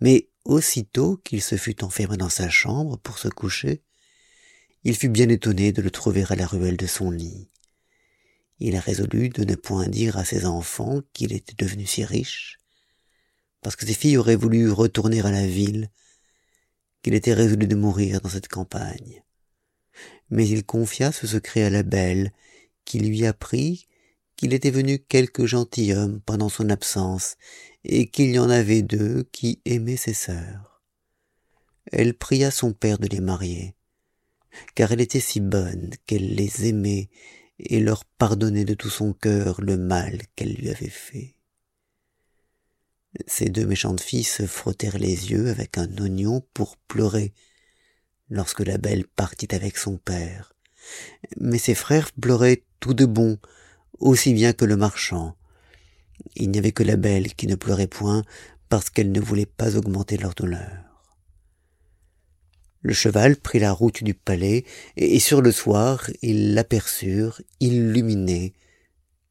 Mais 0.00 0.28
aussitôt 0.44 1.18
qu'il 1.18 1.42
se 1.42 1.56
fut 1.56 1.84
enfermé 1.84 2.16
dans 2.16 2.30
sa 2.30 2.48
chambre 2.48 2.96
pour 2.98 3.18
se 3.18 3.28
coucher, 3.28 3.82
il 4.84 4.96
fut 4.96 5.08
bien 5.08 5.28
étonné 5.28 5.72
de 5.72 5.82
le 5.82 5.90
trouver 5.90 6.24
à 6.28 6.36
la 6.36 6.46
ruelle 6.46 6.76
de 6.76 6.86
son 6.86 7.10
lit. 7.10 7.50
Il 8.58 8.78
résolut 8.78 9.28
de 9.28 9.44
ne 9.44 9.54
point 9.54 9.88
dire 9.88 10.16
à 10.16 10.24
ses 10.24 10.46
enfants 10.46 11.00
qu'il 11.12 11.32
était 11.32 11.62
devenu 11.62 11.84
si 11.84 12.04
riche, 12.04 12.58
parce 13.66 13.74
que 13.74 13.84
ses 13.84 13.94
filles 13.94 14.16
auraient 14.16 14.36
voulu 14.36 14.70
retourner 14.70 15.20
à 15.22 15.32
la 15.32 15.44
ville, 15.44 15.90
qu'il 17.02 17.14
était 17.14 17.34
résolu 17.34 17.66
de 17.66 17.74
mourir 17.74 18.20
dans 18.20 18.28
cette 18.28 18.46
campagne. 18.46 19.24
Mais 20.30 20.46
il 20.46 20.64
confia 20.64 21.10
ce 21.10 21.26
secret 21.26 21.64
à 21.64 21.70
la 21.70 21.82
belle, 21.82 22.32
qui 22.84 23.00
lui 23.00 23.26
apprit 23.26 23.88
qu'il 24.36 24.54
était 24.54 24.70
venu 24.70 25.00
quelque 25.00 25.46
gentilhomme 25.46 26.20
pendant 26.20 26.48
son 26.48 26.70
absence, 26.70 27.34
et 27.82 28.06
qu'il 28.06 28.30
y 28.30 28.38
en 28.38 28.50
avait 28.50 28.82
deux 28.82 29.24
qui 29.32 29.60
aimaient 29.64 29.96
ses 29.96 30.14
sœurs. 30.14 30.80
Elle 31.90 32.14
pria 32.14 32.52
son 32.52 32.72
père 32.72 33.00
de 33.00 33.08
les 33.08 33.20
marier, 33.20 33.74
car 34.76 34.92
elle 34.92 35.00
était 35.00 35.18
si 35.18 35.40
bonne 35.40 35.90
qu'elle 36.06 36.36
les 36.36 36.68
aimait 36.68 37.08
et 37.58 37.80
leur 37.80 38.04
pardonnait 38.04 38.64
de 38.64 38.74
tout 38.74 38.90
son 38.90 39.12
cœur 39.12 39.60
le 39.60 39.76
mal 39.76 40.20
qu'elle 40.36 40.54
lui 40.54 40.70
avait 40.70 40.88
fait. 40.88 41.35
Ces 43.26 43.46
deux 43.46 43.66
méchantes 43.66 44.00
filles 44.00 44.24
se 44.24 44.46
frottèrent 44.46 44.98
les 44.98 45.30
yeux 45.30 45.48
avec 45.48 45.78
un 45.78 45.88
oignon 45.98 46.42
pour 46.54 46.76
pleurer 46.76 47.32
lorsque 48.28 48.60
la 48.60 48.78
belle 48.78 49.06
partit 49.06 49.54
avec 49.54 49.78
son 49.78 49.96
père. 49.96 50.52
Mais 51.38 51.58
ses 51.58 51.74
frères 51.74 52.12
pleuraient 52.12 52.62
tout 52.80 52.94
de 52.94 53.06
bon, 53.06 53.38
aussi 53.98 54.34
bien 54.34 54.52
que 54.52 54.64
le 54.64 54.76
marchand. 54.76 55.36
Il 56.34 56.50
n'y 56.50 56.58
avait 56.58 56.72
que 56.72 56.82
la 56.82 56.96
belle 56.96 57.34
qui 57.34 57.46
ne 57.46 57.54
pleurait 57.54 57.86
point 57.86 58.22
parce 58.68 58.90
qu'elle 58.90 59.12
ne 59.12 59.20
voulait 59.20 59.46
pas 59.46 59.76
augmenter 59.76 60.16
leur 60.16 60.34
douleur. 60.34 60.86
Le 62.82 62.92
cheval 62.92 63.36
prit 63.36 63.58
la 63.58 63.72
route 63.72 64.04
du 64.04 64.14
palais, 64.14 64.64
et 64.96 65.18
sur 65.18 65.42
le 65.42 65.50
soir 65.50 66.08
ils 66.22 66.54
l'aperçurent, 66.54 67.40
illuminé, 67.58 68.54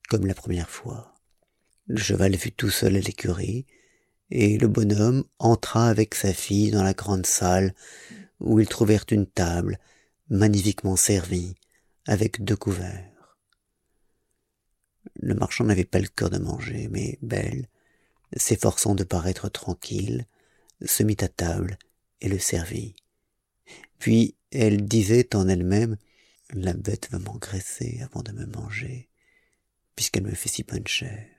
comme 0.10 0.26
la 0.26 0.34
première 0.34 0.70
fois. 0.70 1.14
Le 1.88 1.98
cheval 1.98 2.36
fut 2.36 2.52
tout 2.52 2.70
seul 2.70 2.96
à 2.96 3.00
l'écurie, 3.00 3.66
et 4.32 4.58
le 4.58 4.68
bonhomme 4.68 5.24
entra 5.40 5.88
avec 5.88 6.16
sa 6.16 6.34
fille 6.34 6.72
dans 6.72 6.84
la 6.84 6.94
grande 6.94 7.26
salle, 7.26 7.74
où 8.40 8.60
ils 8.60 8.68
trouvèrent 8.68 9.06
une 9.12 9.28
table, 9.28 9.80
magnifiquement 10.30 10.96
servie, 10.96 11.56
avec 12.08 12.44
deux 12.44 12.56
couverts. 12.56 13.38
Le 15.16 15.34
marchand 15.34 15.64
n'avait 15.64 15.86
pas 15.86 16.00
le 16.00 16.08
cœur 16.08 16.30
de 16.30 16.38
manger, 16.38 16.88
mais 16.92 17.18
Belle, 17.22 17.68
s'efforçant 18.36 18.96
de 18.96 19.04
paraître 19.04 19.50
tranquille, 19.50 20.26
se 20.84 21.04
mit 21.04 21.18
à 21.22 21.28
table 21.28 21.78
et 22.22 22.28
le 22.28 22.40
servit. 22.40 22.96
Puis 24.00 24.36
elle 24.52 24.86
disait 24.86 25.36
en 25.36 25.48
elle-même 25.48 25.98
La 26.54 26.74
bête 26.74 27.10
va 27.12 27.20
m'engraisser 27.20 28.02
avant 28.04 28.22
de 28.22 28.32
me 28.32 28.46
manger, 28.46 29.10
puisqu'elle 29.96 30.24
me 30.24 30.36
fait 30.36 30.50
si 30.50 30.64
bonne 30.64 30.88
chair. 30.88 31.35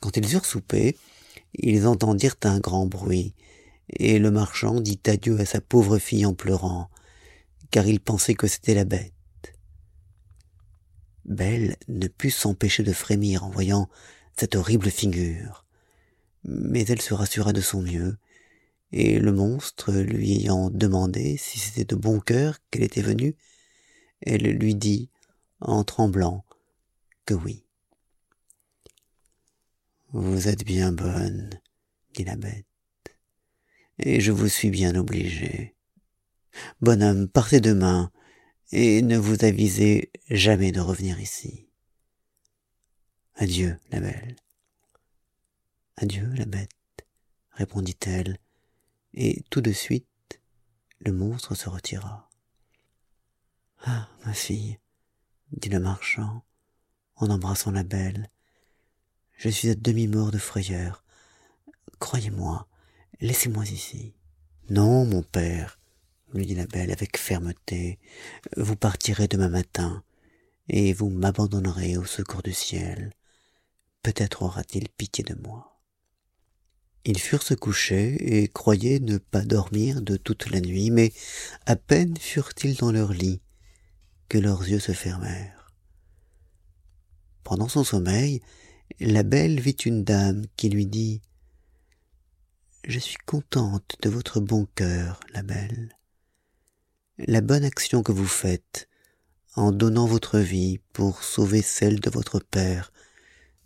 Quand 0.00 0.16
ils 0.16 0.34
eurent 0.34 0.46
soupé, 0.46 0.96
ils 1.54 1.86
entendirent 1.86 2.36
un 2.44 2.60
grand 2.60 2.86
bruit, 2.86 3.34
et 3.88 4.18
le 4.18 4.30
marchand 4.30 4.80
dit 4.80 5.00
adieu 5.06 5.38
à 5.40 5.44
sa 5.44 5.60
pauvre 5.60 5.98
fille 5.98 6.26
en 6.26 6.34
pleurant, 6.34 6.90
car 7.70 7.86
il 7.86 8.00
pensait 8.00 8.34
que 8.34 8.46
c'était 8.46 8.74
la 8.74 8.84
bête. 8.84 9.12
Belle 11.24 11.76
ne 11.88 12.08
put 12.08 12.30
s'empêcher 12.30 12.82
de 12.82 12.92
frémir 12.92 13.44
en 13.44 13.50
voyant 13.50 13.88
cette 14.36 14.56
horrible 14.56 14.90
figure, 14.90 15.64
mais 16.44 16.84
elle 16.86 17.00
se 17.00 17.14
rassura 17.14 17.52
de 17.52 17.60
son 17.60 17.82
mieux, 17.82 18.16
et 18.92 19.18
le 19.18 19.32
monstre 19.32 19.92
lui 19.92 20.32
ayant 20.32 20.68
demandé 20.68 21.36
si 21.36 21.58
c'était 21.58 21.84
de 21.84 21.96
bon 21.96 22.20
cœur 22.20 22.58
qu'elle 22.70 22.82
était 22.82 23.02
venue, 23.02 23.36
elle 24.20 24.42
lui 24.42 24.74
dit, 24.74 25.08
en 25.60 25.84
tremblant, 25.84 26.44
que 27.24 27.34
oui. 27.34 27.64
Vous 30.14 30.46
êtes 30.46 30.66
bien 30.66 30.92
bonne, 30.92 31.48
dit 32.12 32.24
la 32.24 32.36
bête, 32.36 32.66
et 33.98 34.20
je 34.20 34.30
vous 34.30 34.48
suis 34.48 34.68
bien 34.68 34.94
obligé. 34.94 35.74
Bonhomme, 36.82 37.28
partez 37.28 37.62
demain, 37.62 38.12
et 38.72 39.00
ne 39.00 39.16
vous 39.16 39.42
avisez 39.42 40.12
jamais 40.28 40.70
de 40.70 40.80
revenir 40.80 41.18
ici. 41.18 41.66
Adieu, 43.36 43.78
la 43.90 44.00
belle. 44.00 44.36
Adieu, 45.96 46.30
la 46.34 46.44
bête, 46.44 47.06
répondit-elle, 47.52 48.36
et 49.14 49.42
tout 49.48 49.62
de 49.62 49.72
suite 49.72 50.42
le 50.98 51.12
monstre 51.12 51.54
se 51.54 51.70
retira. 51.70 52.28
Ah, 53.78 54.10
ma 54.26 54.34
fille, 54.34 54.78
dit 55.52 55.70
le 55.70 55.80
marchand, 55.80 56.44
en 57.16 57.30
embrassant 57.30 57.70
la 57.70 57.82
belle, 57.82 58.28
je 59.36 59.48
suis 59.48 59.68
à 59.70 59.74
demi-mort 59.74 60.30
de 60.30 60.38
frayeur. 60.38 61.04
Croyez-moi, 61.98 62.66
laissez-moi 63.20 63.64
ici. 63.64 64.14
Non, 64.70 65.04
mon 65.04 65.22
père, 65.22 65.78
lui 66.32 66.46
dit 66.46 66.54
la 66.54 66.66
belle 66.66 66.90
avec 66.90 67.18
fermeté, 67.18 67.98
vous 68.56 68.76
partirez 68.76 69.28
demain 69.28 69.48
matin, 69.48 70.02
et 70.68 70.92
vous 70.92 71.10
m'abandonnerez 71.10 71.96
au 71.96 72.04
secours 72.04 72.42
du 72.42 72.52
ciel. 72.52 73.12
Peut-être 74.02 74.42
aura-t-il 74.42 74.88
pitié 74.88 75.24
de 75.24 75.34
moi. 75.34 75.80
Ils 77.04 77.18
furent 77.18 77.42
se 77.42 77.54
coucher 77.54 78.42
et 78.42 78.48
croyaient 78.48 79.00
ne 79.00 79.18
pas 79.18 79.44
dormir 79.44 80.02
de 80.02 80.16
toute 80.16 80.50
la 80.50 80.60
nuit, 80.60 80.90
mais 80.90 81.12
à 81.66 81.74
peine 81.74 82.16
furent-ils 82.16 82.76
dans 82.76 82.92
leur 82.92 83.12
lit 83.12 83.40
que 84.28 84.38
leurs 84.38 84.68
yeux 84.68 84.78
se 84.78 84.92
fermèrent. 84.92 85.72
Pendant 87.42 87.68
son 87.68 87.82
sommeil, 87.82 88.40
la 89.00 89.22
belle 89.22 89.60
vit 89.60 89.76
une 89.84 90.04
dame 90.04 90.44
qui 90.56 90.68
lui 90.68 90.86
dit 90.86 91.20
Je 92.84 92.98
suis 92.98 93.18
contente 93.26 93.96
de 94.02 94.08
votre 94.08 94.40
bon 94.40 94.66
cœur, 94.74 95.20
la 95.32 95.42
belle. 95.42 95.96
La 97.18 97.40
bonne 97.40 97.64
action 97.64 98.02
que 98.02 98.12
vous 98.12 98.26
faites 98.26 98.88
en 99.54 99.70
donnant 99.70 100.06
votre 100.06 100.38
vie 100.38 100.80
pour 100.92 101.22
sauver 101.22 101.62
celle 101.62 102.00
de 102.00 102.10
votre 102.10 102.40
père 102.40 102.92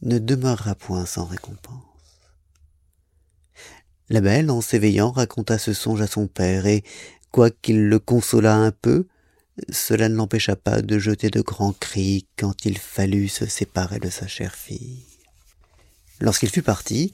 ne 0.02 0.18
demeurera 0.18 0.74
point 0.74 1.06
sans 1.06 1.24
récompense. 1.24 1.82
La 4.08 4.20
belle, 4.20 4.50
en 4.50 4.60
s'éveillant, 4.60 5.10
raconta 5.10 5.58
ce 5.58 5.72
songe 5.72 6.00
à 6.00 6.06
son 6.06 6.28
père, 6.28 6.66
et, 6.66 6.84
quoiqu'il 7.30 7.88
le 7.88 7.98
consolât 7.98 8.56
un 8.56 8.70
peu, 8.70 9.06
cela 9.70 10.08
ne 10.08 10.14
l'empêcha 10.14 10.54
pas 10.54 10.82
de 10.82 10.98
jeter 10.98 11.30
de 11.30 11.40
grands 11.40 11.72
cris 11.72 12.26
quand 12.36 12.64
il 12.66 12.78
fallut 12.78 13.28
se 13.28 13.46
séparer 13.46 13.98
de 13.98 14.10
sa 14.10 14.26
chère 14.26 14.54
fille. 14.54 15.15
Lorsqu'il 16.20 16.50
fut 16.50 16.62
parti, 16.62 17.12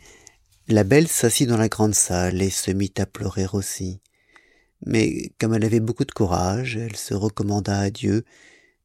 la 0.69 0.85
belle 0.85 1.09
s'assit 1.09 1.49
dans 1.49 1.57
la 1.57 1.69
grande 1.69 1.95
salle 1.95 2.41
et 2.41 2.51
se 2.51 2.71
mit 2.71 2.93
à 2.99 3.07
pleurer 3.07 3.47
aussi. 3.53 4.01
Mais 4.87 5.33
comme 5.39 5.55
elle 5.55 5.65
avait 5.65 5.81
beaucoup 5.81 6.05
de 6.05 6.13
courage, 6.13 6.77
elle 6.77 6.97
se 6.97 7.15
recommanda 7.15 7.79
à 7.79 7.91
Dieu 7.91 8.25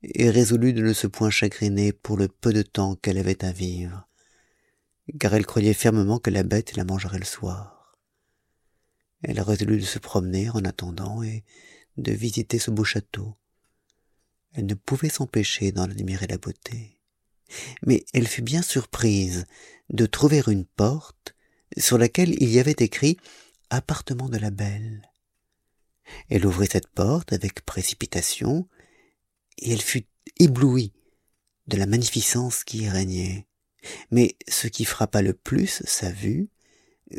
et 0.02 0.30
résolut 0.30 0.74
de 0.74 0.82
ne 0.82 0.94
se 0.94 1.08
point 1.08 1.30
chagriner 1.30 1.92
pour 1.92 2.18
le 2.18 2.28
peu 2.28 2.54
de 2.54 2.62
temps 2.62 2.96
qu'elle 2.96 3.18
avait 3.18 3.44
à 3.44 3.52
vivre, 3.52 4.08
car 5.20 5.34
elle 5.34 5.46
croyait 5.46 5.74
fermement 5.74 6.20
que 6.20 6.30
la 6.30 6.44
bête 6.44 6.76
la 6.76 6.84
mangerait 6.84 7.20
le 7.20 7.26
soir. 7.26 7.98
Elle 9.24 9.42
résolut 9.42 9.80
de 9.80 9.86
se 9.86 10.00
promener 10.00 10.50
en 10.50 10.64
attendant 10.66 11.24
et 11.24 11.44
de 11.98 12.12
visiter 12.12 12.60
ce 12.60 12.70
beau 12.72 12.84
château. 12.84 13.36
Elle 14.54 14.68
ne 14.68 14.76
pouvait 14.76 15.10
s'empêcher 15.10 15.72
d'en 15.72 15.84
admirer 15.84 16.28
la 16.28 16.38
beauté. 16.38 16.97
Mais 17.86 18.06
elle 18.14 18.28
fut 18.28 18.42
bien 18.42 18.62
surprise 18.62 19.46
de 19.90 20.06
trouver 20.06 20.42
une 20.48 20.66
porte 20.66 21.36
sur 21.78 21.98
laquelle 21.98 22.36
il 22.42 22.50
y 22.50 22.60
avait 22.60 22.76
écrit 22.80 23.18
appartement 23.70 24.30
de 24.30 24.38
la 24.38 24.52
belle. 24.52 25.10
Elle 26.30 26.46
ouvrit 26.46 26.68
cette 26.72 26.88
porte 26.88 27.34
avec 27.34 27.66
précipitation, 27.66 28.68
et 29.58 29.74
elle 29.74 29.82
fut 29.82 30.06
éblouie 30.40 30.94
de 31.68 31.78
la 31.78 31.86
magnificence 31.86 32.64
qui 32.64 32.80
y 32.80 32.90
régnait. 32.90 33.48
Mais 34.12 34.38
ce 34.48 34.68
qui 34.68 34.86
frappa 34.86 35.22
le 35.22 35.34
plus 35.34 35.82
sa 35.86 36.12
vue, 36.12 36.50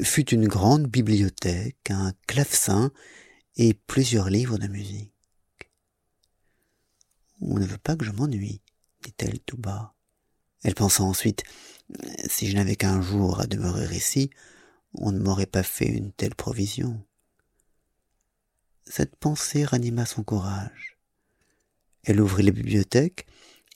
fut 0.02 0.30
une 0.30 0.48
grande 0.48 0.86
bibliothèque, 0.86 1.90
un 1.90 2.12
clavecin 2.26 2.92
et 3.56 3.74
plusieurs 3.74 4.30
livres 4.30 4.58
de 4.58 4.68
musique. 4.68 5.12
on 7.40 7.58
ne 7.58 7.66
veut 7.66 7.78
pas 7.78 7.96
que 7.96 8.04
je 8.04 8.10
m'ennuie 8.10 8.60
dit-elle 9.02 9.38
tout 9.40 9.56
bas 9.56 9.94
elle 10.62 10.74
pensa 10.74 11.02
ensuite 11.02 11.44
si 12.28 12.50
je 12.50 12.56
n'avais 12.56 12.76
qu'un 12.76 13.00
jour 13.00 13.40
à 13.40 13.46
demeurer 13.46 13.94
ici 13.94 14.30
on 14.94 15.12
ne 15.12 15.18
m'aurait 15.18 15.46
pas 15.46 15.62
fait 15.62 15.86
une 15.88 16.12
telle 16.12 16.34
provision 16.34 17.02
cette 18.88 19.16
pensée 19.16 19.64
ranima 19.64 20.06
son 20.06 20.22
courage. 20.22 20.96
Elle 22.04 22.20
ouvrit 22.20 22.42
la 22.42 22.52
bibliothèque 22.52 23.26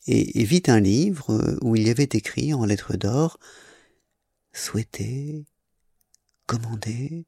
et 0.06 0.44
vit 0.44 0.62
un 0.66 0.80
livre 0.80 1.58
où 1.60 1.76
il 1.76 1.86
y 1.86 1.90
avait 1.90 2.04
écrit 2.04 2.54
en 2.54 2.64
lettres 2.64 2.96
d'or 2.96 3.38
souhaitez 4.52 5.44
commandez 6.46 7.24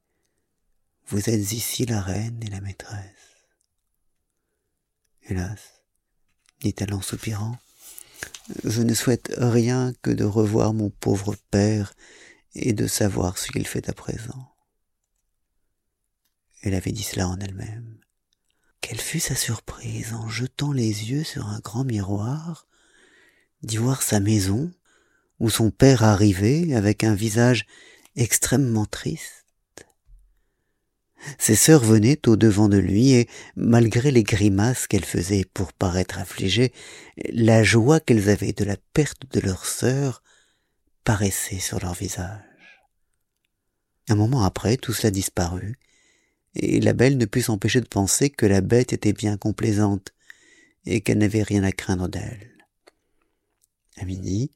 vous 1.06 1.30
êtes 1.30 1.52
ici 1.52 1.86
la 1.86 2.00
reine 2.00 2.42
et 2.42 2.50
la 2.50 2.60
maîtresse 2.60 3.46
hélas 5.22 5.84
dit-elle 6.60 6.94
en 6.94 7.00
soupirant 7.00 7.56
je 8.64 8.82
ne 8.82 8.94
souhaite 8.94 9.32
rien 9.36 9.92
que 10.02 10.10
de 10.10 10.24
revoir 10.24 10.74
mon 10.74 10.90
pauvre 10.90 11.36
père 11.50 11.94
et 12.54 12.72
de 12.72 12.86
savoir 12.86 13.38
ce 13.38 13.50
qu'il 13.50 13.66
fait 13.66 13.88
à 13.88 13.92
présent. 13.92 14.54
Elle 16.62 16.74
avait 16.74 16.92
dit 16.92 17.02
cela 17.02 17.28
en 17.28 17.38
elle-même. 17.40 17.98
Quelle 18.80 19.00
fut 19.00 19.20
sa 19.20 19.34
surprise 19.34 20.12
en 20.12 20.28
jetant 20.28 20.72
les 20.72 21.10
yeux 21.10 21.24
sur 21.24 21.46
un 21.48 21.60
grand 21.60 21.84
miroir 21.84 22.66
d'y 23.62 23.78
voir 23.78 24.02
sa 24.02 24.20
maison 24.20 24.70
où 25.40 25.48
son 25.50 25.70
père 25.70 26.04
arrivait 26.04 26.74
avec 26.74 27.02
un 27.02 27.14
visage 27.14 27.66
extrêmement 28.14 28.86
triste 28.86 29.43
ses 31.38 31.54
sœurs 31.54 31.84
venaient 31.84 32.20
au 32.28 32.36
devant 32.36 32.68
de 32.68 32.78
lui 32.78 33.12
et 33.12 33.28
malgré 33.56 34.10
les 34.10 34.22
grimaces 34.22 34.86
qu'elles 34.86 35.04
faisaient 35.04 35.46
pour 35.54 35.72
paraître 35.72 36.18
affligées 36.18 36.72
la 37.32 37.62
joie 37.62 38.00
qu'elles 38.00 38.28
avaient 38.28 38.52
de 38.52 38.64
la 38.64 38.76
perte 38.92 39.22
de 39.32 39.40
leur 39.40 39.66
sœur 39.66 40.22
paraissait 41.04 41.58
sur 41.58 41.80
leur 41.80 41.94
visage. 41.94 42.40
Un 44.08 44.14
moment 44.14 44.44
après 44.44 44.76
tout 44.76 44.92
cela 44.92 45.10
disparut 45.10 45.78
et 46.54 46.80
la 46.80 46.92
belle 46.92 47.18
ne 47.18 47.24
put 47.24 47.42
s'empêcher 47.42 47.80
de 47.80 47.88
penser 47.88 48.30
que 48.30 48.46
la 48.46 48.60
bête 48.60 48.92
était 48.92 49.12
bien 49.12 49.36
complaisante 49.36 50.12
et 50.86 51.00
qu'elle 51.00 51.18
n'avait 51.18 51.42
rien 51.42 51.64
à 51.64 51.72
craindre 51.72 52.08
d'elle. 52.08 52.52
À 53.96 54.04
midi 54.04 54.50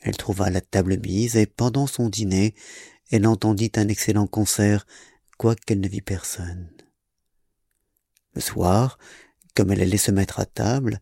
elle 0.00 0.16
trouva 0.16 0.50
la 0.50 0.62
table 0.62 0.98
mise 0.98 1.36
et 1.36 1.46
pendant 1.46 1.86
son 1.86 2.08
dîner 2.08 2.54
elle 3.10 3.26
entendit 3.26 3.72
un 3.76 3.88
excellent 3.88 4.26
concert 4.26 4.86
quoiqu'elle 5.40 5.80
ne 5.80 5.88
vit 5.88 6.02
personne. 6.02 6.68
Le 8.34 8.42
soir 8.42 8.98
comme 9.54 9.72
elle 9.72 9.80
allait 9.80 9.96
se 9.96 10.10
mettre 10.10 10.38
à 10.38 10.44
table 10.44 11.00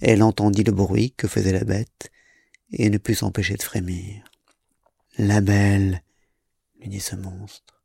elle 0.00 0.22
entendit 0.22 0.62
le 0.62 0.70
bruit 0.70 1.10
que 1.10 1.26
faisait 1.26 1.52
la 1.52 1.64
bête 1.64 2.12
et 2.70 2.88
ne 2.88 2.98
put 2.98 3.16
s'empêcher 3.16 3.56
de 3.56 3.62
frémir 3.64 4.22
la 5.18 5.40
belle! 5.40 6.04
lui 6.78 6.88
dit 6.88 7.00
ce 7.00 7.16
monstre 7.16 7.82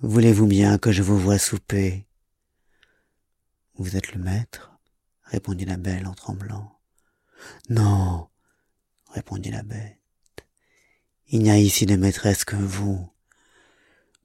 voulez-vous 0.00 0.48
bien 0.48 0.76
que 0.76 0.90
je 0.90 1.04
vous 1.04 1.16
voie 1.16 1.38
souper 1.38 2.04
vous 3.76 3.96
êtes 3.96 4.12
le 4.12 4.20
maître 4.20 4.72
répondit 5.22 5.66
la 5.66 5.76
belle 5.76 6.08
en 6.08 6.14
tremblant 6.14 6.80
non! 7.68 8.26
répondit 9.12 9.52
la 9.52 9.62
bête 9.62 10.00
il 11.28 11.44
n'y 11.44 11.50
a 11.50 11.58
ici 11.58 11.86
de 11.86 11.94
maîtresse 11.94 12.44
que 12.44 12.56
vous 12.56 13.08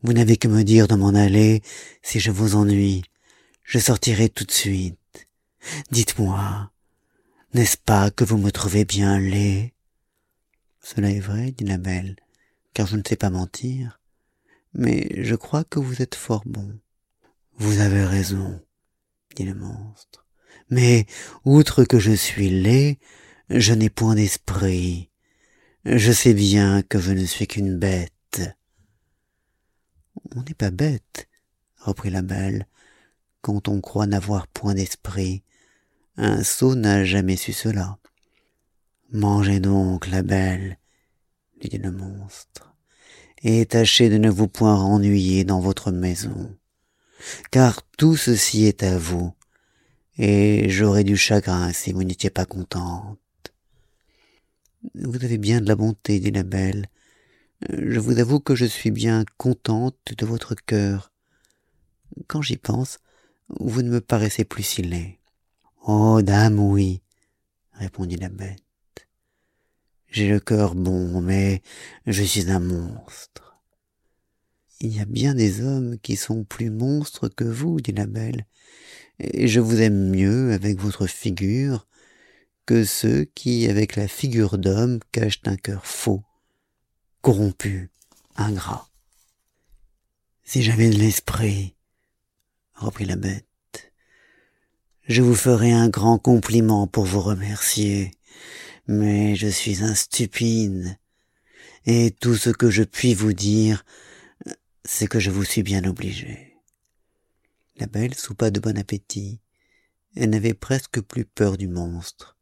vous 0.04 0.14
n'avez 0.14 0.38
que 0.38 0.48
me 0.48 0.64
dire 0.64 0.88
de 0.88 0.96
m'en 0.96 1.10
aller 1.14 1.62
si 2.02 2.20
je 2.20 2.32
vous 2.32 2.56
ennuie. 2.56 3.04
Je 3.64 3.80
sortirai 3.80 4.30
tout 4.30 4.46
de 4.46 4.52
suite. 4.52 4.98
Dites-moi 5.92 6.72
n'est-ce 7.54 7.76
pas 7.76 8.12
que 8.12 8.24
vous 8.24 8.38
me 8.38 8.50
trouvez 8.50 8.86
bien 8.86 9.20
laid? 9.20 9.74
Cela 10.82 11.10
est 11.10 11.20
vrai 11.20 11.52
dit 11.52 11.66
la 11.66 11.78
belle 11.78 12.16
car 12.74 12.88
je 12.88 12.96
ne 12.96 13.04
sais 13.06 13.18
pas 13.18 13.30
mentir 13.30 14.00
mais 14.74 15.10
je 15.22 15.36
crois 15.36 15.66
que 15.66 15.80
vous 15.80 16.02
êtes 16.02 16.16
fort 16.16 16.44
bon. 16.46 16.80
Vous 17.58 17.80
avez 17.80 18.06
raison 18.06 18.62
dit 19.36 19.44
le 19.44 19.54
monstre 19.54 20.26
mais 20.70 21.06
outre 21.44 21.84
que 21.84 22.00
je 22.00 22.14
suis 22.14 22.50
laid 22.50 22.98
je 23.50 23.74
n'ai 23.74 23.90
point 23.90 24.16
d'esprit. 24.16 25.10
Je 25.84 26.14
sais 26.14 26.34
bien 26.34 26.84
que 26.84 27.00
je 27.00 27.12
ne 27.12 27.26
suis 27.26 27.48
qu'une 27.48 27.78
bête 27.78 28.56
on 30.36 30.44
n'est 30.44 30.54
pas 30.54 30.72
bête 30.72 31.28
reprit 31.78 32.10
la 32.10 32.22
belle 32.22 32.68
quand 33.42 33.68
on 33.68 33.82
croit 33.82 34.06
n'avoir 34.06 34.48
point 34.48 34.74
d'esprit. 34.74 35.44
Un 36.18 36.44
sot 36.44 36.76
n'a 36.76 37.04
jamais 37.04 37.38
su 37.38 37.54
cela. 37.54 37.98
Mangez 39.12 39.60
donc 39.60 40.08
la 40.08 40.22
belle 40.22 40.78
lui 41.60 41.70
dit 41.70 41.78
le 41.78 41.92
monstre 41.92 42.74
et 43.44 43.66
tâchez 43.66 44.10
de 44.10 44.18
ne 44.18 44.30
vous 44.30 44.48
point 44.48 44.76
ennuyer 44.76 45.44
dans 45.44 45.60
votre 45.60 45.92
maison. 45.92 46.56
Car 47.52 47.82
tout 47.98 48.16
ceci 48.16 48.66
est 48.66 48.84
à 48.84 48.98
vous 48.98 49.34
et 50.18 50.70
j'aurais 50.70 51.04
du 51.04 51.18
chagrin 51.18 51.74
si 51.74 51.92
vous 51.92 52.04
n'étiez 52.04 52.30
pas 52.30 52.46
contente. 52.46 53.18
Vous 54.96 55.24
avez 55.24 55.38
bien 55.38 55.62
de 55.62 55.68
la 55.68 55.76
bonté 55.76 56.20
dit 56.20 56.32
la 56.32 56.44
belle 56.44 56.88
je 57.70 58.00
vous 58.00 58.20
avoue 58.20 58.40
que 58.40 58.56
je 58.56 58.66
suis 58.66 58.92
bien 58.92 59.24
contente 59.38 59.98
de 60.18 60.26
votre 60.26 60.56
cœur. 60.56 61.12
Quand 62.28 62.42
j'y 62.42 62.58
pense 62.58 62.98
vous 63.60 63.82
ne 63.82 63.90
me 63.90 64.02
paraissez 64.02 64.46
plus 64.46 64.64
si 64.64 64.82
laid. 64.82 65.20
Oh 65.86 66.22
dame 66.22 66.60
oui 66.60 67.02
répondit 67.74 68.16
la 68.16 68.30
bête. 68.30 68.64
J'ai 70.08 70.30
le 70.30 70.40
cœur 70.40 70.76
bon 70.76 71.22
mais 71.22 71.62
je 72.06 72.24
suis 72.24 72.50
un 72.50 72.60
monstre. 72.60 73.58
Il 74.80 74.96
y 74.96 75.00
a 75.00 75.06
bien 75.06 75.36
des 75.36 75.62
hommes 75.62 76.00
qui 76.00 76.16
sont 76.16 76.44
plus 76.44 76.72
monstres 76.72 77.30
que 77.30 77.44
vous 77.44 77.80
dit 77.80 77.92
la 77.92 78.08
belle 78.08 78.46
et 79.20 79.48
je 79.48 79.60
vous 79.60 79.82
aime 79.82 80.10
mieux 80.10 80.54
avec 80.54 80.80
votre 80.80 81.06
figure 81.06 81.88
que 82.66 82.86
ceux 82.86 83.26
qui 83.26 83.68
avec 83.68 83.96
la 83.96 84.08
figure 84.08 84.58
d'homme 84.58 85.00
cachent 85.12 85.42
un 85.46 85.58
cœur 85.58 85.86
faux 85.86 86.24
corrompu 87.22 87.90
ingrat 88.36 88.90
si 90.44 90.64
j'avais 90.64 90.90
de 90.90 90.98
l'esprit 90.98 91.76
reprit 92.76 93.06
la 93.06 93.16
bête 93.16 93.94
je 95.08 95.22
vous 95.22 95.36
ferais 95.36 95.72
un 95.72 95.90
grand 95.90 96.18
compliment 96.18 96.88
pour 96.88 97.06
vous 97.06 97.22
remercier 97.22 98.12
mais 98.88 99.36
je 99.36 99.48
suis 99.48 99.84
un 99.84 99.96
stupide. 99.96 100.98
Et 101.86 102.12
tout 102.12 102.36
ce 102.36 102.50
que 102.50 102.70
je 102.70 102.84
puis 102.84 103.14
vous 103.14 103.34
dire 103.34 103.84
c'est 104.86 105.08
que 105.08 105.20
je 105.20 105.32
vous 105.32 105.44
suis 105.44 105.64
bien 105.64 105.84
obligé 105.86 106.58
la 107.78 107.88
belle 107.88 108.16
soupa 108.16 108.52
de 108.52 108.60
bon 108.60 108.78
appétit 108.78 109.42
elle 110.16 110.30
n'avait 110.32 110.54
presque 110.54 111.02
plus 111.02 111.26
peur 111.26 111.58
du 111.58 111.68
monstre 111.68 112.38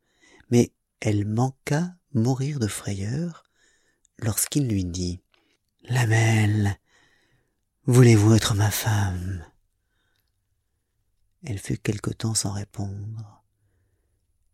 mais 0.51 0.71
elle 0.99 1.25
manqua 1.25 1.95
mourir 2.13 2.59
de 2.59 2.67
frayeur 2.67 3.48
lorsqu'il 4.21 4.67
lui 4.67 4.86
dit 4.86 5.21
la 5.84 6.05
belle 6.05 6.75
voulez-vous 7.86 8.34
être 8.34 8.55
ma 8.55 8.71
femme? 8.71 9.45
Elle 11.43 11.60
fut 11.60 11.77
quelque 11.77 12.12
temps 12.12 12.36
sans 12.36 12.51
répondre. 12.51 13.43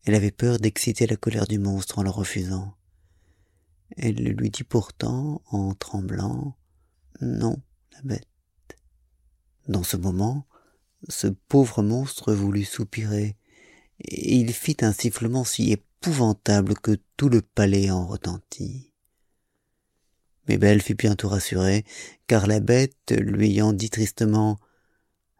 Elle 0.06 0.16
avait 0.16 0.32
peur 0.32 0.60
d'exciter 0.60 1.08
la 1.08 1.16
colère 1.16 1.48
du 1.48 1.58
monstre 1.58 2.00
en 2.00 2.04
le 2.04 2.12
refusant. 2.12 2.76
Elle 3.98 4.24
le 4.24 4.32
lui 4.32 4.52
dit 4.52 4.64
pourtant 4.64 5.42
en 5.48 5.74
tremblant 5.74 6.56
non 7.22 7.62
la 7.92 8.02
bête 8.04 8.28
dans 9.68 9.84
ce 9.84 9.98
moment 9.98 10.46
ce 11.10 11.28
pauvre 11.28 11.84
monstre 11.84 12.34
voulut 12.34 12.66
soupirer 12.66 13.38
et 14.00 14.36
il 14.36 14.54
fit 14.54 14.78
un 14.82 14.92
sifflement 14.92 15.44
si 15.44 15.72
épouvantable 15.72 16.76
que 16.76 16.98
tout 17.18 17.30
le 17.30 17.42
palais 17.42 17.92
en 17.92 18.08
retentit 18.08 18.92
mais 20.48 20.58
belle 20.58 20.82
fut 20.82 20.96
bientôt 20.96 21.30
rassurée 21.30 21.86
car 22.28 22.48
la 22.48 22.60
bête 22.60 23.12
lui 23.12 23.52
ayant 23.52 23.74
dit 23.74 23.90
tristement 23.90 24.60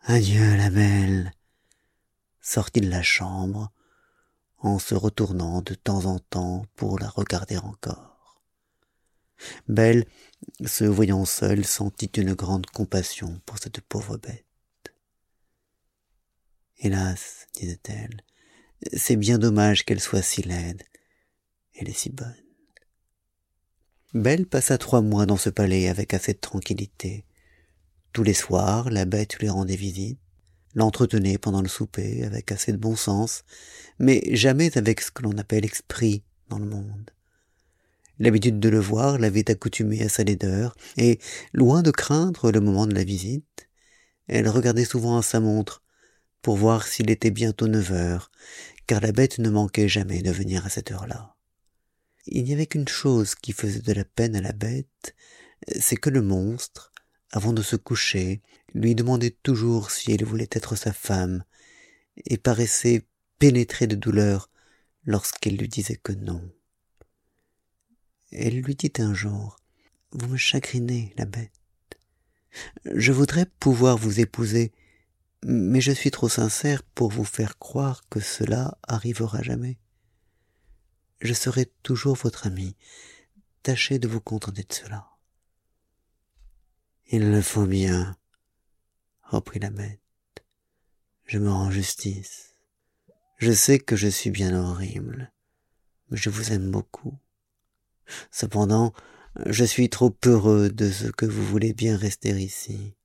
adieu 0.04 0.56
la 0.56 0.70
belle! 0.70 1.32
Sortit 2.42 2.82
de 2.82 2.90
la 2.90 3.02
chambre 3.02 3.72
en 4.60 4.80
se 4.80 4.96
retournant 4.96 5.62
de 5.62 5.74
temps 5.74 6.06
en 6.06 6.20
temps 6.20 6.66
pour 6.76 7.00
la 7.00 7.10
regarder 7.10 7.58
encore. 7.58 8.42
Belle 9.68 10.06
se 10.66 10.86
voyant 10.86 11.26
seule 11.26 11.66
sentit 11.66 12.12
une 12.18 12.34
grande 12.34 12.68
compassion 12.68 13.42
pour 13.46 13.58
cette 13.58 13.82
pauvre 13.82 14.18
bête 14.18 14.46
hélas 16.78 17.48
disait-elle 17.54 18.22
c'est 18.94 19.16
bien 19.16 19.38
dommage 19.38 19.84
qu'elle 19.84 20.02
soit 20.02 20.22
si 20.22 20.42
laide. 20.42 20.84
Elle 21.74 21.90
est 21.90 21.98
si 21.98 22.10
bonne 22.10 22.45
belle 24.14 24.46
passa 24.46 24.78
trois 24.78 25.02
mois 25.02 25.26
dans 25.26 25.38
ce 25.38 25.50
palais 25.50 25.88
avec 25.88 26.14
assez 26.14 26.34
de 26.34 26.40
tranquillité 26.40 27.26
tous 28.14 28.24
les 28.24 28.34
soirs 28.34 28.90
la 28.90 29.06
bête 29.06 29.38
lui 29.40 29.50
rendait 29.50 29.76
visite 29.76 30.20
l'entretenait 30.76 31.38
pendant 31.38 31.62
le 31.62 31.68
souper 31.68 32.24
avec 32.24 32.52
assez 32.52 32.72
de 32.72 32.78
bon 32.78 32.96
sens, 32.96 33.44
mais 33.98 34.22
jamais 34.36 34.78
avec 34.78 35.02
ce 35.02 35.10
que 35.10 35.24
l'on 35.24 35.38
appelle 35.38 35.66
esprit 35.66 36.24
dans 36.50 36.60
le 36.60 36.66
monde. 36.66 37.12
L'habitude 38.20 38.60
de 38.60 38.70
le 38.70 38.80
voir 38.80 39.18
l'avait 39.18 39.50
accoutumée 39.50 40.04
à 40.04 40.10
sa 40.10 40.24
laideur, 40.24 40.76
et, 40.98 41.20
loin 41.54 41.82
de 41.82 41.92
craindre 41.92 42.52
le 42.52 42.62
moment 42.62 42.88
de 42.88 42.94
la 42.94 43.04
visite, 43.04 43.68
elle 44.28 44.48
regardait 44.48 44.86
souvent 44.86 45.18
à 45.18 45.22
sa 45.22 45.40
montre 45.40 45.82
pour 46.42 46.56
voir 46.56 46.88
s'il 46.88 47.10
était 47.10 47.32
bientôt 47.32 47.68
neuf 47.68 47.92
heures, 47.92 48.32
car 48.88 49.02
la 49.02 49.12
bête 49.12 49.40
ne 49.40 49.50
manquait 49.50 49.90
jamais 49.90 50.22
de 50.22 50.32
venir 50.32 50.66
à 50.66 50.70
cette 50.70 50.92
heure-là. 50.92 51.35
Il 52.28 52.44
n'y 52.44 52.54
avait 52.54 52.66
qu'une 52.66 52.88
chose 52.88 53.36
qui 53.36 53.52
faisait 53.54 53.82
de 53.82 53.94
la 53.94 54.06
peine 54.06 54.36
à 54.36 54.42
la 54.42 54.52
bête, 54.52 55.16
c'est 55.80 55.96
que 55.96 56.10
le 56.10 56.22
monstre, 56.22 56.92
avant 57.32 57.54
de 57.54 57.62
se 57.62 57.76
coucher, 57.76 58.42
lui 58.74 58.96
demandait 58.96 59.36
toujours 59.44 59.92
si 59.92 60.12
elle 60.12 60.26
voulait 60.26 60.50
être 60.52 60.76
sa 60.76 60.94
femme, 60.94 61.44
et 62.26 62.38
paraissait 62.38 63.06
pénétré 63.40 63.88
de 63.88 63.96
douleur 63.96 64.50
lorsqu'elle 65.06 65.58
lui 65.58 65.68
disait 65.68 66.00
que 66.02 66.14
non. 66.14 66.42
Elle 68.32 68.62
lui 68.62 68.76
dit 68.76 68.92
un 69.00 69.14
jour, 69.14 69.60
Vous 70.12 70.28
me 70.28 70.38
chagrinez, 70.38 71.14
la 71.18 71.26
bête. 71.26 71.52
Je 72.86 73.12
voudrais 73.12 73.46
pouvoir 73.46 73.98
vous 73.98 74.20
épouser, 74.20 74.72
mais 75.44 75.82
je 75.82 75.92
suis 75.92 76.12
trop 76.12 76.30
sincère 76.30 76.84
pour 76.84 77.12
vous 77.12 77.26
faire 77.26 77.60
croire 77.60 78.04
que 78.10 78.20
cela 78.20 78.78
arrivera 78.84 79.42
jamais. 79.44 79.78
Je 81.20 81.34
serai 81.34 81.72
toujours 81.84 82.16
votre 82.16 82.48
ami. 82.48 82.76
Tâchez 83.64 84.00
de 84.00 84.08
vous 84.08 84.22
contenter 84.22 84.64
de 84.64 84.74
cela. 84.74 85.08
Il 87.08 87.32
le 87.32 87.42
faut 87.42 87.66
bien, 87.66 88.18
reprit 89.24 89.60
la 89.60 89.70
bête. 89.70 90.00
Je 91.26 91.40
me 91.40 91.50
rends 91.50 91.72
justice. 91.72 92.56
Je 93.38 93.52
sais 93.52 93.80
que 93.80 93.96
je 93.96 94.08
suis 94.08 94.32
bien 94.32 94.56
horrible, 94.56 95.32
mais 96.10 96.18
je 96.18 96.30
vous 96.30 96.52
aime 96.52 96.72
beaucoup. 96.72 97.18
Cependant, 98.32 98.94
je 99.46 99.66
suis 99.66 99.90
trop 99.90 100.16
heureux 100.26 100.70
de 100.70 100.90
ce 100.90 101.08
que 101.08 101.26
vous 101.26 101.46
voulez 101.46 101.74
bien 101.74 101.98
rester 101.98 102.30
ici. 102.30 102.96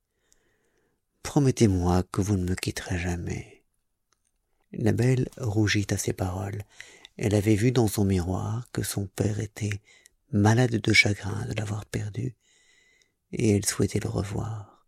Promettez-moi 1.23 2.03
que 2.11 2.21
vous 2.21 2.37
ne 2.37 2.49
me 2.49 2.55
quitterez 2.55 2.97
jamais. 2.97 3.63
La 4.71 4.93
belle 4.93 5.27
rougit 5.37 5.87
à 5.91 5.97
ces 5.97 6.13
paroles. 6.13 6.63
Elle 7.23 7.35
avait 7.35 7.53
vu 7.53 7.71
dans 7.71 7.87
son 7.87 8.03
miroir 8.03 8.67
que 8.71 8.81
son 8.81 9.05
père 9.05 9.39
était 9.39 9.79
malade 10.31 10.77
de 10.77 10.91
chagrin 10.91 11.45
de 11.45 11.53
l'avoir 11.53 11.85
perdu, 11.85 12.35
et 13.31 13.55
elle 13.55 13.63
souhaitait 13.63 13.99
le 13.99 14.09
revoir. 14.09 14.87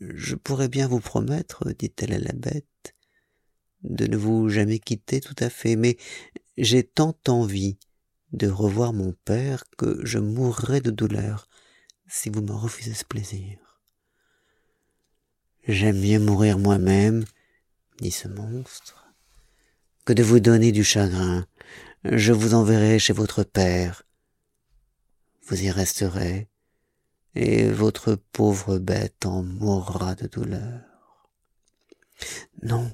Je 0.00 0.34
pourrais 0.34 0.66
bien 0.66 0.88
vous 0.88 0.98
promettre, 0.98 1.72
dit-elle 1.74 2.12
à 2.12 2.18
la 2.18 2.32
bête, 2.32 2.96
de 3.84 4.08
ne 4.08 4.16
vous 4.16 4.48
jamais 4.48 4.80
quitter 4.80 5.20
tout 5.20 5.36
à 5.38 5.48
fait, 5.48 5.76
mais 5.76 5.96
j'ai 6.56 6.82
tant 6.82 7.16
envie 7.28 7.78
de 8.32 8.48
revoir 8.48 8.92
mon 8.92 9.12
père 9.12 9.62
que 9.78 10.04
je 10.04 10.18
mourrais 10.18 10.80
de 10.80 10.90
douleur 10.90 11.48
si 12.08 12.30
vous 12.30 12.42
me 12.42 12.52
refusez 12.52 12.94
ce 12.94 13.04
plaisir. 13.04 13.80
J'aime 15.68 16.00
mieux 16.00 16.18
mourir 16.18 16.58
moi-même, 16.58 17.24
dit 18.00 18.10
ce 18.10 18.26
monstre, 18.26 18.97
que 20.08 20.14
de 20.14 20.22
vous 20.22 20.40
donner 20.40 20.72
du 20.72 20.84
chagrin. 20.84 21.46
Je 22.02 22.32
vous 22.32 22.54
enverrai 22.54 22.98
chez 22.98 23.12
votre 23.12 23.42
père. 23.42 24.04
Vous 25.46 25.62
y 25.62 25.70
resterez, 25.70 26.48
et 27.34 27.68
votre 27.68 28.14
pauvre 28.14 28.78
bête 28.78 29.26
en 29.26 29.42
mourra 29.42 30.14
de 30.14 30.26
douleur. 30.26 31.28
Non, 32.62 32.90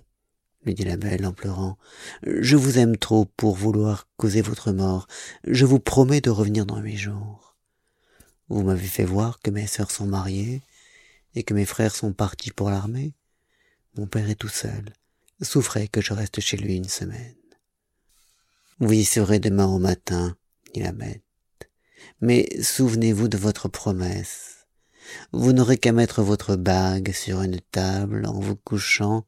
lui 0.64 0.74
dit 0.74 0.83
la 0.83 0.96
belle 0.96 1.24
en 1.24 1.33
pleurant. 1.33 1.79
Je 2.27 2.57
vous 2.57 2.79
aime 2.79 2.96
trop 2.96 3.27
pour 3.27 3.55
vouloir 3.55 4.09
causer 4.16 4.42
votre 4.42 4.72
mort. 4.72 5.07
Je 5.46 5.64
vous 5.66 5.79
promets 5.79 6.20
de 6.20 6.31
revenir 6.31 6.66
dans 6.66 6.81
huit 6.81 6.96
jours. 6.96 7.57
Vous 8.48 8.64
m'avez 8.64 8.88
fait 8.88 9.05
voir 9.05 9.38
que 9.38 9.53
mes 9.53 9.68
sœurs 9.68 9.92
sont 9.92 10.07
mariées 10.07 10.62
et 11.37 11.44
que 11.44 11.55
mes 11.55 11.64
frères 11.64 11.94
sont 11.94 12.12
partis 12.12 12.50
pour 12.50 12.70
l'armée. 12.70 13.14
Mon 13.96 14.09
père 14.09 14.29
est 14.29 14.35
tout 14.35 14.48
seul. 14.48 14.92
Souffrez 15.44 15.88
que 15.88 16.00
je 16.00 16.14
reste 16.14 16.40
chez 16.40 16.57
lui 16.57 16.76
une 16.76 16.88
semaine. 16.88 17.37
Vous 18.80 18.92
y 18.92 19.04
serez 19.04 19.38
demain 19.38 19.66
au 19.66 19.78
matin, 19.78 20.37
dit 20.72 20.80
la 20.80 20.92
bête. 20.92 21.22
Mais 22.20 22.48
souvenez-vous 22.62 23.28
de 23.28 23.37
votre 23.37 23.68
promesse. 23.68 24.66
Vous 25.33 25.52
n'aurez 25.52 25.76
qu'à 25.76 25.92
mettre 25.92 26.22
votre 26.22 26.57
bague 26.57 27.12
sur 27.12 27.42
une 27.42 27.61
table 27.61 28.26
en 28.26 28.40
vous 28.40 28.57
couchant 28.57 29.26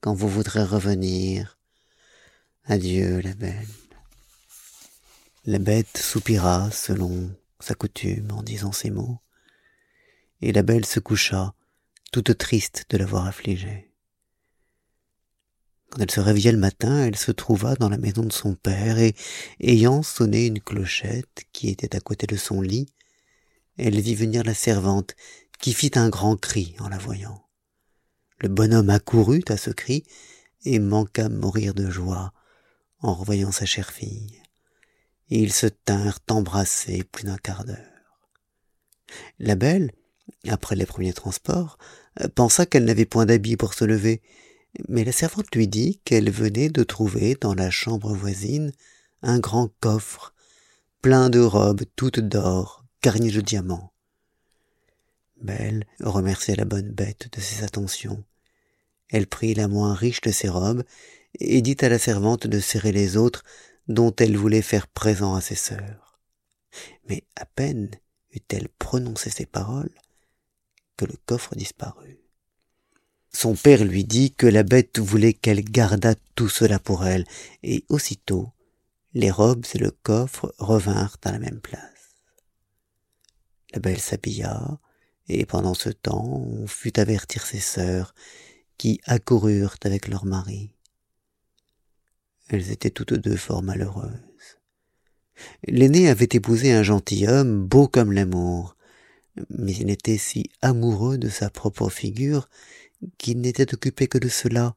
quand 0.00 0.14
vous 0.14 0.28
voudrez 0.28 0.64
revenir. 0.64 1.58
Adieu, 2.64 3.20
la 3.20 3.34
belle. 3.34 3.68
La 5.44 5.60
bête 5.60 5.96
soupira 5.96 6.72
selon 6.72 7.30
sa 7.60 7.74
coutume 7.74 8.32
en 8.32 8.42
disant 8.42 8.72
ces 8.72 8.90
mots, 8.90 9.20
et 10.42 10.52
la 10.52 10.62
belle 10.62 10.84
se 10.84 10.98
coucha, 10.98 11.54
toute 12.10 12.36
triste 12.36 12.86
de 12.90 12.98
l'avoir 12.98 13.26
affligée. 13.26 13.85
Quand 15.90 16.00
elle 16.00 16.10
se 16.10 16.20
réveilla 16.20 16.52
le 16.52 16.58
matin, 16.58 17.04
elle 17.04 17.16
se 17.16 17.30
trouva 17.32 17.74
dans 17.76 17.88
la 17.88 17.98
maison 17.98 18.22
de 18.22 18.32
son 18.32 18.54
père, 18.54 18.98
et, 18.98 19.14
ayant 19.60 20.02
sonné 20.02 20.46
une 20.46 20.60
clochette 20.60 21.44
qui 21.52 21.68
était 21.68 21.94
à 21.94 22.00
côté 22.00 22.26
de 22.26 22.36
son 22.36 22.60
lit, 22.60 22.86
elle 23.78 24.00
vit 24.00 24.14
venir 24.14 24.42
la 24.42 24.54
servante, 24.54 25.14
qui 25.60 25.72
fit 25.72 25.92
un 25.94 26.08
grand 26.08 26.36
cri 26.36 26.74
en 26.80 26.88
la 26.88 26.98
voyant. 26.98 27.42
Le 28.40 28.48
bonhomme 28.48 28.90
accourut 28.90 29.44
à 29.48 29.56
ce 29.56 29.70
cri 29.70 30.04
et 30.64 30.78
manqua 30.78 31.28
mourir 31.28 31.72
de 31.74 31.88
joie 31.88 32.32
en 33.00 33.14
revoyant 33.14 33.52
sa 33.52 33.66
chère 33.66 33.90
fille. 33.90 34.42
Et 35.30 35.40
ils 35.40 35.52
se 35.52 35.66
tinrent 35.66 36.18
embrassés 36.28 37.04
plus 37.04 37.24
d'un 37.24 37.38
quart 37.38 37.64
d'heure. 37.64 37.76
La 39.38 39.54
belle, 39.54 39.92
après 40.48 40.76
les 40.76 40.86
premiers 40.86 41.12
transports, 41.12 41.78
pensa 42.34 42.66
qu'elle 42.66 42.84
n'avait 42.84 43.06
point 43.06 43.26
d'habits 43.26 43.56
pour 43.56 43.74
se 43.74 43.84
lever, 43.84 44.22
mais 44.88 45.04
la 45.04 45.12
servante 45.12 45.54
lui 45.54 45.68
dit 45.68 46.00
qu'elle 46.04 46.30
venait 46.30 46.68
de 46.68 46.82
trouver 46.82 47.36
dans 47.40 47.54
la 47.54 47.70
chambre 47.70 48.14
voisine 48.14 48.72
un 49.22 49.38
grand 49.38 49.68
coffre, 49.80 50.34
plein 51.02 51.30
de 51.30 51.40
robes 51.40 51.84
toutes 51.96 52.20
d'or, 52.20 52.84
garnies 53.02 53.32
de 53.32 53.40
diamants. 53.40 53.92
Belle 55.40 55.86
remercia 56.00 56.54
la 56.56 56.64
bonne 56.64 56.90
bête 56.90 57.28
de 57.32 57.40
ses 57.40 57.62
attentions. 57.62 58.24
Elle 59.08 59.26
prit 59.26 59.54
la 59.54 59.68
moins 59.68 59.94
riche 59.94 60.20
de 60.22 60.30
ses 60.30 60.48
robes 60.48 60.82
et 61.38 61.62
dit 61.62 61.76
à 61.80 61.88
la 61.88 61.98
servante 61.98 62.46
de 62.46 62.60
serrer 62.60 62.92
les 62.92 63.16
autres 63.16 63.44
dont 63.88 64.14
elle 64.16 64.36
voulait 64.36 64.62
faire 64.62 64.88
présent 64.88 65.34
à 65.34 65.40
ses 65.40 65.54
sœurs. 65.54 66.18
Mais 67.08 67.24
à 67.36 67.46
peine 67.46 67.90
eut-elle 68.32 68.68
prononcé 68.68 69.30
ces 69.30 69.46
paroles 69.46 69.94
que 70.96 71.04
le 71.04 71.14
coffre 71.26 71.54
disparut. 71.54 72.25
Son 73.38 73.54
père 73.54 73.84
lui 73.84 74.04
dit 74.04 74.32
que 74.32 74.46
la 74.46 74.62
bête 74.62 74.98
voulait 74.98 75.34
qu'elle 75.34 75.62
gardât 75.62 76.14
tout 76.36 76.48
cela 76.48 76.78
pour 76.78 77.04
elle, 77.04 77.26
et 77.62 77.84
aussitôt 77.90 78.48
les 79.12 79.30
robes 79.30 79.66
et 79.74 79.78
le 79.78 79.90
coffre 79.90 80.54
revinrent 80.56 81.18
à 81.22 81.32
la 81.32 81.38
même 81.38 81.60
place. 81.60 82.14
La 83.74 83.80
belle 83.80 84.00
s'habilla, 84.00 84.80
et 85.28 85.44
pendant 85.44 85.74
ce 85.74 85.90
temps 85.90 86.24
on 86.24 86.66
fut 86.66 86.98
avertir 86.98 87.44
ses 87.44 87.60
sœurs, 87.60 88.14
qui 88.78 89.02
accoururent 89.04 89.76
avec 89.84 90.08
leur 90.08 90.24
mari. 90.24 90.72
Elles 92.48 92.70
étaient 92.70 92.88
toutes 92.88 93.12
deux 93.12 93.36
fort 93.36 93.62
malheureuses. 93.62 94.56
L'aîné 95.68 96.08
avait 96.08 96.28
épousé 96.32 96.72
un 96.72 96.82
gentilhomme 96.82 97.66
beau 97.66 97.86
comme 97.86 98.12
l'amour, 98.12 98.78
mais 99.50 99.74
il 99.74 99.90
était 99.90 100.16
si 100.16 100.50
amoureux 100.62 101.18
de 101.18 101.28
sa 101.28 101.50
propre 101.50 101.90
figure 101.90 102.48
qu'il 103.18 103.40
n'était 103.40 103.74
occupé 103.74 104.06
que 104.06 104.18
de 104.18 104.28
cela, 104.28 104.76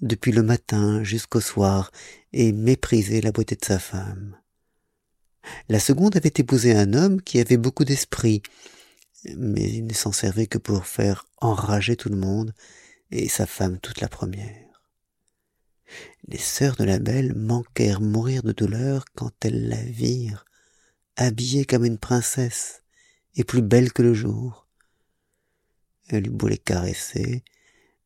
depuis 0.00 0.32
le 0.32 0.42
matin 0.42 1.02
jusqu'au 1.02 1.40
soir, 1.40 1.90
et 2.32 2.52
méprisait 2.52 3.20
la 3.20 3.32
beauté 3.32 3.56
de 3.56 3.64
sa 3.64 3.78
femme. 3.78 4.36
La 5.68 5.80
seconde 5.80 6.16
avait 6.16 6.32
épousé 6.36 6.74
un 6.74 6.94
homme 6.94 7.20
qui 7.22 7.38
avait 7.38 7.56
beaucoup 7.56 7.84
d'esprit, 7.84 8.42
mais 9.36 9.62
il 9.62 9.86
ne 9.86 9.94
s'en 9.94 10.12
servait 10.12 10.46
que 10.46 10.58
pour 10.58 10.86
faire 10.86 11.26
enrager 11.40 11.96
tout 11.96 12.08
le 12.08 12.16
monde, 12.16 12.54
et 13.10 13.28
sa 13.28 13.46
femme 13.46 13.78
toute 13.78 14.00
la 14.00 14.08
première. 14.08 14.64
Les 16.28 16.38
sœurs 16.38 16.76
de 16.76 16.84
la 16.84 16.98
belle 16.98 17.34
manquèrent 17.34 18.00
mourir 18.00 18.42
de 18.42 18.52
douleur 18.52 19.04
quand 19.14 19.32
elles 19.44 19.68
la 19.68 19.82
virent, 19.82 20.44
habillée 21.16 21.64
comme 21.64 21.84
une 21.84 21.98
princesse, 21.98 22.82
et 23.36 23.44
plus 23.44 23.62
belle 23.62 23.92
que 23.92 24.02
le 24.02 24.14
jour. 24.14 24.66
Elle 26.08 26.26
eut 26.26 26.30
beau 26.30 26.48
les 26.48 26.58
caresser, 26.58 27.44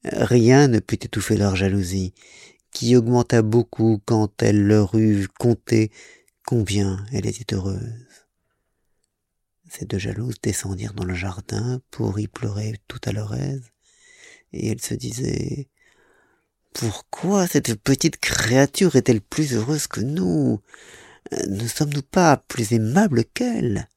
rien 0.04 0.68
ne 0.68 0.80
put 0.80 1.04
étouffer 1.04 1.36
leur 1.36 1.56
jalousie, 1.56 2.14
qui 2.70 2.96
augmenta 2.96 3.42
beaucoup 3.42 4.00
quand 4.04 4.42
elle 4.42 4.66
leur 4.66 4.94
eut 4.94 5.28
conté 5.38 5.90
combien 6.44 7.04
elle 7.12 7.26
était 7.26 7.54
heureuse. 7.54 8.26
Ces 9.70 9.84
deux 9.84 9.98
jalouses 9.98 10.40
descendirent 10.42 10.94
dans 10.94 11.04
le 11.04 11.14
jardin 11.14 11.80
pour 11.90 12.18
y 12.18 12.26
pleurer 12.26 12.76
tout 12.88 13.00
à 13.04 13.12
leur 13.12 13.34
aise, 13.34 13.72
et 14.52 14.68
elle 14.68 14.80
se 14.80 14.94
disait 14.94 15.68
pourquoi 16.72 17.46
cette 17.46 17.74
petite 17.74 18.18
créature 18.18 18.96
est-elle 18.96 19.20
plus 19.20 19.54
heureuse 19.54 19.86
que 19.86 20.00
nous? 20.00 20.60
Ne 21.48 21.66
sommes-nous 21.66 22.02
pas 22.02 22.36
plus 22.36 22.72
aimables 22.72 23.24
qu'elle? 23.24 23.88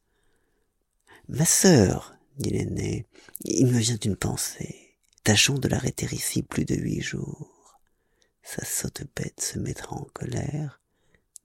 Ma 1.30 1.46
sœur 1.46 2.16
dit 2.38 2.50
l'aîné 2.50 3.06
il 3.44 3.68
me 3.68 3.78
vient 3.78 3.98
une 4.04 4.16
pensée 4.16 4.81
tâchons 5.24 5.58
de 5.58 5.68
l'arrêter 5.68 6.08
ici 6.12 6.42
plus 6.42 6.66
de 6.66 6.76
huit 6.76 7.02
jours. 7.02 7.80
Sa 8.44 8.66
sotte 8.66 9.04
bête 9.16 9.42
se 9.42 9.60
mettra 9.60 9.96
en 9.96 10.08
colère 10.14 10.82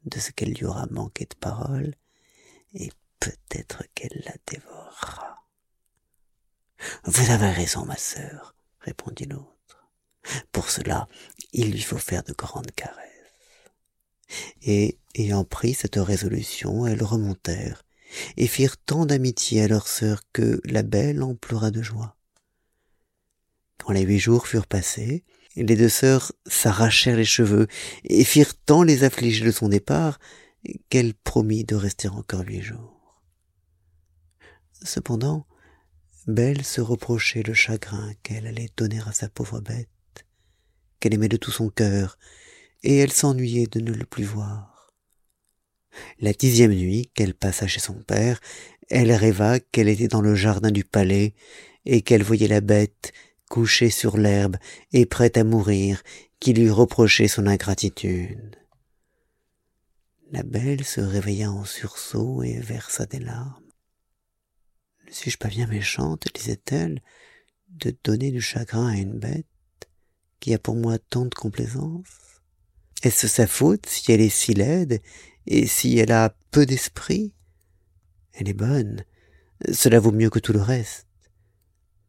de 0.04 0.18
ce 0.18 0.30
qu'elle 0.30 0.52
lui 0.52 0.64
aura 0.64 0.86
manqué 0.86 1.26
de 1.26 1.34
parole 1.34 1.94
et 2.74 2.90
peut-être 3.20 3.84
qu'elle 3.94 4.22
la 4.24 4.34
dévorera. 4.46 5.46
Vous 7.04 7.30
avez 7.30 7.50
raison 7.50 7.84
ma 7.84 7.96
sœur 7.96 8.54
répondit 8.80 9.26
l'autre. 9.26 9.90
Pour 10.52 10.70
cela 10.70 11.08
il 11.52 11.72
lui 11.72 11.82
faut 11.82 11.98
faire 11.98 12.22
de 12.22 12.32
grandes 12.32 12.72
caresses. 12.72 13.02
Et 14.62 14.98
ayant 15.14 15.44
pris 15.44 15.74
cette 15.74 15.96
résolution 15.96 16.86
elles 16.86 17.02
remontèrent 17.02 17.82
et 18.36 18.46
firent 18.46 18.78
tant 18.78 19.04
d'amitié 19.04 19.62
à 19.62 19.68
leur 19.68 19.86
sœur 19.88 20.22
que 20.32 20.60
la 20.64 20.82
belle 20.82 21.22
en 21.22 21.34
pleura 21.34 21.70
de 21.70 21.82
joie 21.82 22.15
quand 23.78 23.92
les 23.92 24.02
huit 24.02 24.18
jours 24.18 24.46
furent 24.46 24.66
passés 24.66 25.24
les 25.62 25.76
deux 25.76 25.88
sœurs 25.88 26.32
s'arrachèrent 26.46 27.16
les 27.16 27.24
cheveux 27.24 27.66
et 28.04 28.24
firent 28.24 28.54
tant 28.54 28.82
les 28.82 29.04
affliger 29.04 29.44
de 29.44 29.50
son 29.50 29.68
départ 29.68 30.18
qu'elle 30.90 31.14
promit 31.14 31.64
de 31.64 31.76
rester 31.76 32.08
encore 32.08 32.44
huit 32.46 32.62
jours. 32.62 33.22
Cependant 34.82 35.46
belle 36.26 36.64
se 36.64 36.80
reprochait 36.80 37.42
le 37.42 37.54
chagrin 37.54 38.12
qu'elle 38.22 38.46
allait 38.46 38.70
donner 38.76 39.00
à 39.06 39.12
sa 39.12 39.28
pauvre 39.28 39.60
bête 39.60 39.88
qu'elle 41.00 41.14
aimait 41.14 41.28
de 41.28 41.36
tout 41.36 41.52
son 41.52 41.70
cœur 41.70 42.18
et 42.82 42.98
elle 42.98 43.12
s'ennuyait 43.12 43.68
de 43.68 43.80
ne 43.80 43.92
le 43.92 44.04
plus 44.04 44.24
voir. 44.24 44.92
La 46.20 46.32
dixième 46.32 46.74
nuit 46.74 47.10
qu'elle 47.14 47.34
passa 47.34 47.66
chez 47.66 47.80
son 47.80 47.94
père 47.94 48.40
elle 48.88 49.12
rêva 49.12 49.58
qu'elle 49.58 49.88
était 49.88 50.08
dans 50.08 50.20
le 50.20 50.34
jardin 50.34 50.70
du 50.70 50.84
palais 50.84 51.34
et 51.84 52.02
qu'elle 52.02 52.22
voyait 52.22 52.48
la 52.48 52.60
bête 52.60 53.12
couchée 53.48 53.90
sur 53.90 54.16
l'herbe 54.16 54.56
et 54.92 55.06
prête 55.06 55.36
à 55.36 55.44
mourir 55.44 56.02
qui 56.40 56.52
lui 56.52 56.70
reprochait 56.70 57.28
son 57.28 57.46
ingratitude. 57.46 58.56
La 60.32 60.42
belle 60.42 60.84
se 60.84 61.00
réveilla 61.00 61.52
en 61.52 61.64
sursaut 61.64 62.42
et 62.42 62.58
versa 62.58 63.06
des 63.06 63.20
larmes. 63.20 63.62
Ne 65.06 65.12
suis-je 65.12 65.38
pas 65.38 65.48
bien 65.48 65.66
méchante 65.66 66.26
disait-elle 66.34 67.00
de 67.68 67.96
donner 68.02 68.32
du 68.32 68.40
chagrin 68.40 68.88
à 68.88 68.96
une 68.96 69.18
bête 69.18 69.46
qui 70.40 70.52
a 70.52 70.58
pour 70.58 70.74
moi 70.74 70.98
tant 70.98 71.26
de 71.26 71.34
complaisance? 71.34 72.42
Est-ce 73.02 73.28
sa 73.28 73.46
faute 73.46 73.86
si 73.86 74.10
elle 74.10 74.20
est 74.20 74.28
si 74.28 74.52
laide 74.52 75.00
et 75.46 75.66
si 75.66 75.96
elle 75.98 76.12
a 76.12 76.34
peu 76.50 76.66
d'esprit? 76.66 77.32
Elle 78.32 78.48
est 78.48 78.54
bonne. 78.54 79.04
Cela 79.72 80.00
vaut 80.00 80.12
mieux 80.12 80.30
que 80.30 80.40
tout 80.40 80.52
le 80.52 80.60
reste 80.60 81.05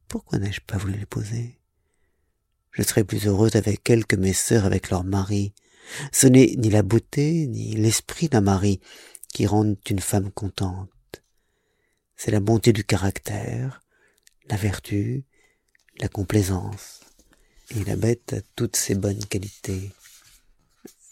pourquoi 0.08 0.40
n'ai-je 0.40 0.62
pas 0.62 0.78
voulu 0.78 0.98
l'épouser 0.98 1.60
je 2.72 2.84
serais 2.84 3.04
plus 3.04 3.26
heureuse 3.26 3.56
avec 3.56 3.90
elle 3.90 4.06
que 4.06 4.16
mes 4.16 4.34
sœurs 4.34 4.66
avec 4.66 4.90
leurs 4.90 5.04
maris 5.04 5.54
ce 6.12 6.28
n'est 6.28 6.54
ni 6.58 6.70
la 6.70 6.84
beauté 6.84 7.48
ni 7.48 7.76
l'esprit 7.76 8.30
d'un 8.30 8.42
mari 8.42 8.80
qui 9.34 9.46
rendent 9.46 9.78
une 9.90 10.00
femme 10.00 10.32
contente. 10.32 10.90
C'est 12.16 12.32
la 12.32 12.40
bonté 12.40 12.74
du 12.74 12.84
caractère 12.84 13.82
la 14.50 14.56
vertu 14.56 15.26
la 16.00 16.08
complaisance 16.08 17.02
et 17.76 17.84
la 17.84 17.96
bête 17.96 18.34
a 18.34 18.42
toutes 18.56 18.76
ces 18.76 18.96
bonnes 18.96 19.26
qualités. 19.26 19.92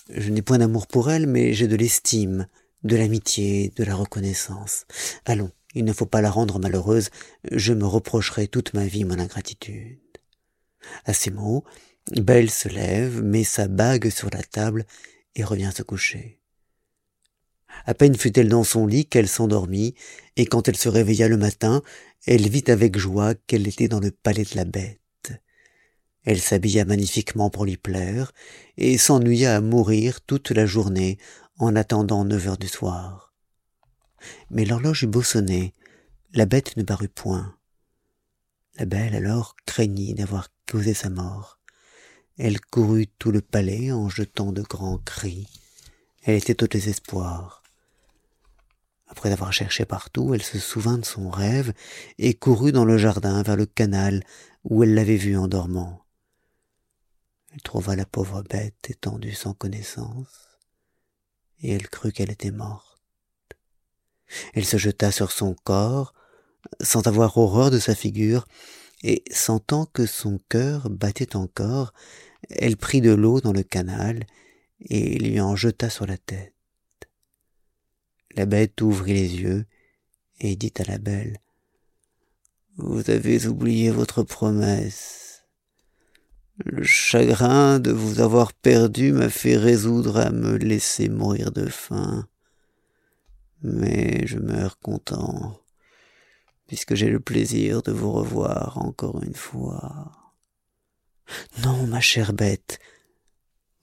Je 0.09 0.29
n'ai 0.29 0.41
point 0.41 0.59
d'amour 0.59 0.87
pour 0.87 1.11
elle 1.11 1.27
mais 1.27 1.53
j'ai 1.53 1.67
de 1.67 1.75
l'estime 1.75 2.47
de 2.83 2.95
l'amitié 2.95 3.73
de 3.75 3.83
la 3.83 3.95
reconnaissance. 3.95 4.85
Allons 5.25 5.51
il 5.75 5.85
ne 5.85 5.93
faut 5.93 6.05
pas 6.05 6.21
la 6.21 6.31
rendre 6.31 6.57
malheureuse. 6.57 7.09
Je 7.51 7.73
me 7.73 7.85
reprocherai 7.85 8.47
toute 8.47 8.73
ma 8.73 8.85
vie 8.85 9.03
mon 9.03 9.19
ingratitude. 9.19 9.99
À 11.05 11.13
ces 11.13 11.31
mots 11.31 11.63
belle 12.11 12.51
se 12.51 12.69
lève 12.69 13.21
met 13.23 13.43
sa 13.43 13.67
bague 13.67 14.09
sur 14.09 14.29
la 14.31 14.43
table 14.43 14.85
et 15.35 15.43
revient 15.43 15.71
se 15.75 15.83
coucher. 15.83 16.39
À 17.85 17.93
peine 17.93 18.15
fut-elle 18.15 18.47
dans 18.47 18.63
son 18.63 18.87
lit 18.87 19.05
qu'elle 19.05 19.27
s'endormit 19.27 19.95
et 20.37 20.45
quand 20.45 20.67
elle 20.67 20.77
se 20.77 20.87
réveilla 20.87 21.27
le 21.27 21.37
matin 21.37 21.81
elle 22.27 22.47
vit 22.47 22.63
avec 22.67 22.97
joie 22.97 23.35
qu'elle 23.35 23.67
était 23.67 23.87
dans 23.87 23.99
le 23.99 24.11
palais 24.11 24.43
de 24.43 24.55
la 24.55 24.65
bête. 24.65 24.99
Elle 26.23 26.41
s'habilla 26.41 26.85
magnifiquement 26.85 27.49
pour 27.51 27.65
lui 27.65 27.77
plaire 27.77 28.31
et 28.77 28.97
s'ennuya 28.97 29.55
à 29.55 29.61
mourir 29.61 30.21
toute 30.21 30.51
la 30.51 30.65
journée 30.65 31.17
en 31.57 31.75
attendant 31.75 32.25
neuf 32.25 32.47
heures 32.47 32.57
du 32.57 32.67
soir 32.67 33.24
mais 34.49 34.65
l'horloge 34.65 35.03
eut 35.03 35.07
beau 35.07 35.23
sonner 35.23 35.73
la 36.35 36.45
bête 36.45 36.75
ne 36.75 36.83
parut 36.83 37.07
point. 37.07 37.55
La 38.77 38.83
belle 38.83 39.15
alors 39.15 39.55
craignit 39.65 40.15
d'avoir 40.15 40.49
causé 40.67 40.93
sa 40.93 41.09
mort. 41.09 41.59
Elle 42.37 42.59
courut 42.59 43.07
tout 43.07 43.31
le 43.31 43.39
palais 43.39 43.93
en 43.93 44.09
jetant 44.09 44.51
de 44.51 44.61
grands 44.61 44.97
cris. 44.97 45.47
Elle 46.23 46.35
était 46.35 46.61
au 46.61 46.67
désespoir. 46.67 47.63
Après 49.07 49.31
avoir 49.31 49.53
cherché 49.53 49.85
partout 49.85 50.33
elle 50.33 50.43
se 50.43 50.59
souvint 50.59 50.97
de 50.97 51.05
son 51.05 51.29
rêve 51.29 51.71
et 52.17 52.33
courut 52.33 52.73
dans 52.73 52.83
le 52.83 52.97
jardin 52.97 53.41
vers 53.41 53.55
le 53.55 53.65
canal 53.65 54.21
où 54.65 54.83
elle 54.83 54.93
l'avait 54.93 55.15
vu 55.15 55.37
en 55.37 55.47
dormant. 55.47 56.03
Elle 57.53 57.61
trouva 57.61 57.95
la 57.95 58.05
pauvre 58.05 58.43
bête 58.43 58.89
étendue 58.89 59.35
sans 59.35 59.53
connaissance 59.53 60.59
et 61.59 61.71
elle 61.71 61.87
crut 61.87 62.13
qu'elle 62.13 62.31
était 62.31 62.51
morte 62.51 62.94
elle 64.53 64.65
se 64.65 64.77
jeta 64.77 65.11
sur 65.11 65.31
son 65.31 65.55
corps 65.63 66.13
sans 66.81 67.05
avoir 67.07 67.37
horreur 67.37 67.71
de 67.71 67.79
sa 67.79 67.95
figure 67.95 68.47
et 69.03 69.23
sentant 69.31 69.85
que 69.85 70.05
son 70.05 70.39
cœur 70.49 70.89
battait 70.89 71.35
encore 71.35 71.93
elle 72.49 72.77
prit 72.77 73.01
de 73.01 73.11
l'eau 73.11 73.41
dans 73.41 73.53
le 73.53 73.63
canal 73.63 74.25
et 74.81 75.17
lui 75.17 75.39
en 75.39 75.55
jeta 75.55 75.89
sur 75.89 76.05
la 76.05 76.17
tête. 76.17 76.53
La 78.35 78.45
bête 78.45 78.81
ouvrit 78.81 79.13
les 79.13 79.35
yeux 79.35 79.65
et 80.39 80.55
dit 80.55 80.73
à 80.77 80.83
la 80.83 80.97
belle 80.97 81.39
vous 82.77 83.09
avez 83.09 83.47
oublié 83.47 83.89
votre 83.89 84.23
promesse. 84.23 85.45
Le 86.65 86.83
chagrin 86.83 87.79
de 87.79 87.91
vous 87.91 88.19
avoir 88.19 88.51
perdu 88.51 89.13
m'a 89.13 89.29
fait 89.29 89.55
résoudre 89.55 90.17
à 90.17 90.29
me 90.29 90.57
laisser 90.57 91.07
mourir 91.07 91.51
de 91.51 91.67
faim 91.67 92.27
mais 93.73 94.25
je 94.27 94.39
meurs 94.39 94.79
content 94.79 95.59
puisque 96.67 96.95
j'ai 96.95 97.09
le 97.09 97.19
plaisir 97.19 97.83
de 97.83 97.91
vous 97.91 98.11
revoir 98.11 98.79
encore 98.79 99.21
une 99.23 99.35
fois. 99.35 100.11
Non 101.63 101.85
ma 101.87 102.01
chère 102.01 102.33
bête 102.33 102.79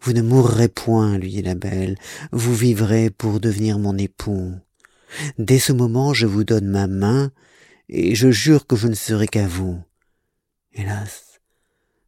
vous 0.02 0.12
ne 0.12 0.22
mourrez 0.22 0.68
point 0.68 1.16
lui 1.16 1.30
dit 1.30 1.42
la 1.42 1.54
belle. 1.54 1.96
Vous 2.32 2.54
vivrez 2.56 3.08
pour 3.08 3.38
devenir 3.38 3.78
mon 3.78 3.96
époux. 3.96 4.52
Dès 5.38 5.60
ce 5.60 5.72
moment 5.72 6.12
je 6.12 6.26
vous 6.26 6.42
donne 6.42 6.66
ma 6.66 6.88
main 6.88 7.30
et 7.88 8.16
je 8.16 8.33
jure 8.33 8.66
que 8.66 8.74
je 8.74 8.88
ne 8.88 8.94
serai 8.94 9.28
qu'à 9.28 9.46
vous. 9.46 9.80
Hélas 10.74 11.28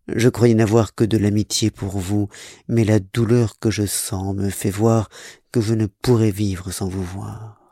je 0.09 0.29
croyais 0.29 0.55
n'avoir 0.55 0.95
que 0.95 1.05
de 1.05 1.16
l'amitié 1.16 1.70
pour 1.70 1.99
vous 1.99 2.29
mais 2.68 2.85
la 2.85 2.99
douleur 2.99 3.59
que 3.59 3.70
je 3.70 3.87
sens 3.87 4.35
me 4.35 4.51
fait 4.51 4.70
voir 4.70 5.09
que 5.51 5.62
je 5.62 5.72
ne 5.72 5.87
pourrai 5.87 6.31
vivre 6.31 6.70
sans 6.72 6.89
vous 6.89 7.03
voir 7.03 7.64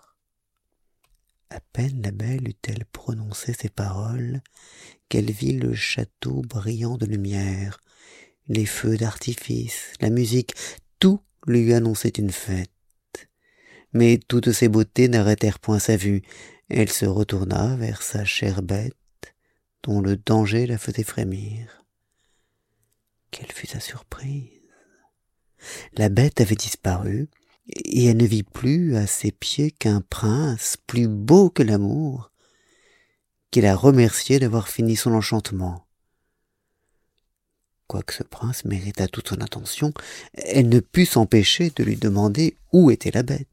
à 1.53 1.61
peine 1.73 2.03
la 2.03 2.11
belle 2.11 2.49
eut-elle 2.49 2.85
prononcé 2.87 3.53
ces 3.53 3.69
paroles 3.69 4.41
qu'elle 5.09 5.31
vit 5.31 5.53
le 5.53 5.75
château 5.75 6.43
brillant 6.43 6.97
de 6.97 7.07
lumière 7.07 7.81
les 8.49 8.67
feux 8.67 8.97
d'artifice 8.97 9.93
la 10.01 10.11
musique 10.11 10.55
tout 10.99 11.21
lui 11.47 11.75
annonçait 11.75 12.09
une 12.11 12.31
fête. 12.31 12.71
Mais 13.93 14.19
toutes 14.29 14.53
ces 14.53 14.69
beautés 14.69 15.09
n'arrêtèrent 15.09 15.59
point 15.59 15.79
sa 15.79 15.97
vue. 15.97 16.23
Elle 16.69 16.91
se 16.91 17.05
retourna 17.05 17.77
vers 17.77 18.03
sa 18.03 18.25
chère 18.25 18.63
bête 18.63 18.95
dont 19.83 20.01
le 20.01 20.17
danger 20.17 20.67
la 20.67 20.79
faisait 20.79 21.03
frémir. 21.03 21.85
Quelle 23.31 23.51
fut 23.51 23.67
sa 23.67 23.81
surprise? 23.81 24.61
La 25.95 26.09
bête 26.09 26.41
avait 26.41 26.55
disparu 26.55 27.29
et 27.69 28.07
elle 28.07 28.17
ne 28.17 28.27
vit 28.27 28.43
plus 28.43 28.97
à 28.97 29.07
ses 29.07 29.31
pieds 29.33 29.71
qu'un 29.71 30.01
prince 30.01 30.77
plus 30.87 31.09
beau 31.09 31.51
que 31.51 31.63
l'amour 31.63 32.31
qui 33.51 33.61
la 33.61 33.77
remerciait 33.77 34.39
d'avoir 34.39 34.69
fini 34.69 34.97
son 34.97 35.13
enchantement. 35.13 35.87
Quoique 37.87 38.15
ce 38.15 38.23
prince 38.23 38.65
méritât 38.65 39.09
toute 39.09 39.29
son 39.29 39.41
attention 39.43 39.93
elle 40.33 40.69
ne 40.69 40.81
put 40.81 41.05
s'empêcher 41.05 41.71
de 41.77 41.85
lui 41.85 41.97
demander 41.97 42.57
où 42.73 42.91
était 42.91 43.11
la 43.11 43.23
bête. 43.23 43.47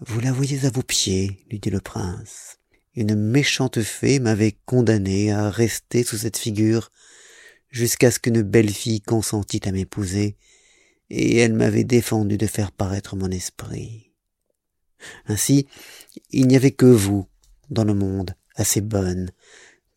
Vous 0.00 0.20
la 0.20 0.32
voyez 0.32 0.66
à 0.66 0.70
vos 0.70 0.82
pieds 0.82 1.44
lui 1.50 1.58
dit 1.58 1.70
le 1.70 1.80
prince. 1.80 2.58
Une 2.94 3.14
méchante 3.14 3.82
fée 3.82 4.18
m'avait 4.18 4.56
condamné 4.66 5.32
à 5.32 5.48
rester 5.48 6.04
sous 6.04 6.18
cette 6.18 6.36
figure 6.36 6.90
jusqu'à 7.70 8.10
ce 8.10 8.18
qu'une 8.18 8.42
belle 8.42 8.70
fille 8.70 9.00
consentît 9.00 9.66
à 9.68 9.72
m'épouser, 9.72 10.36
et 11.10 11.38
elle 11.38 11.54
m'avait 11.54 11.84
défendu 11.84 12.38
de 12.38 12.46
faire 12.46 12.72
paraître 12.72 13.16
mon 13.16 13.30
esprit. 13.30 14.12
Ainsi, 15.26 15.66
il 16.30 16.46
n'y 16.46 16.56
avait 16.56 16.70
que 16.70 16.86
vous, 16.86 17.26
dans 17.70 17.84
le 17.84 17.94
monde, 17.94 18.34
assez 18.54 18.80
bonne, 18.80 19.30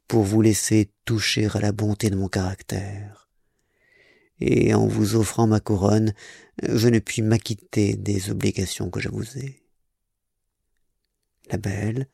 pour 0.08 0.24
vous 0.24 0.42
laisser 0.42 0.92
toucher 1.06 1.48
à 1.54 1.60
la 1.60 1.72
bonté 1.72 2.10
de 2.10 2.16
mon 2.16 2.28
caractère. 2.28 3.30
Et 4.40 4.74
en 4.74 4.88
vous 4.88 5.16
offrant 5.16 5.48
ma 5.48 5.60
couronne, 5.60 6.14
je 6.68 6.88
ne 6.88 7.00
puis 7.00 7.22
m'acquitter 7.22 7.96
des 7.96 8.30
obligations 8.30 8.90
que 8.90 9.00
je 9.00 9.10
vous 9.10 9.38
ai. 9.38 9.64
La 11.52 11.58
belle, 11.58 12.08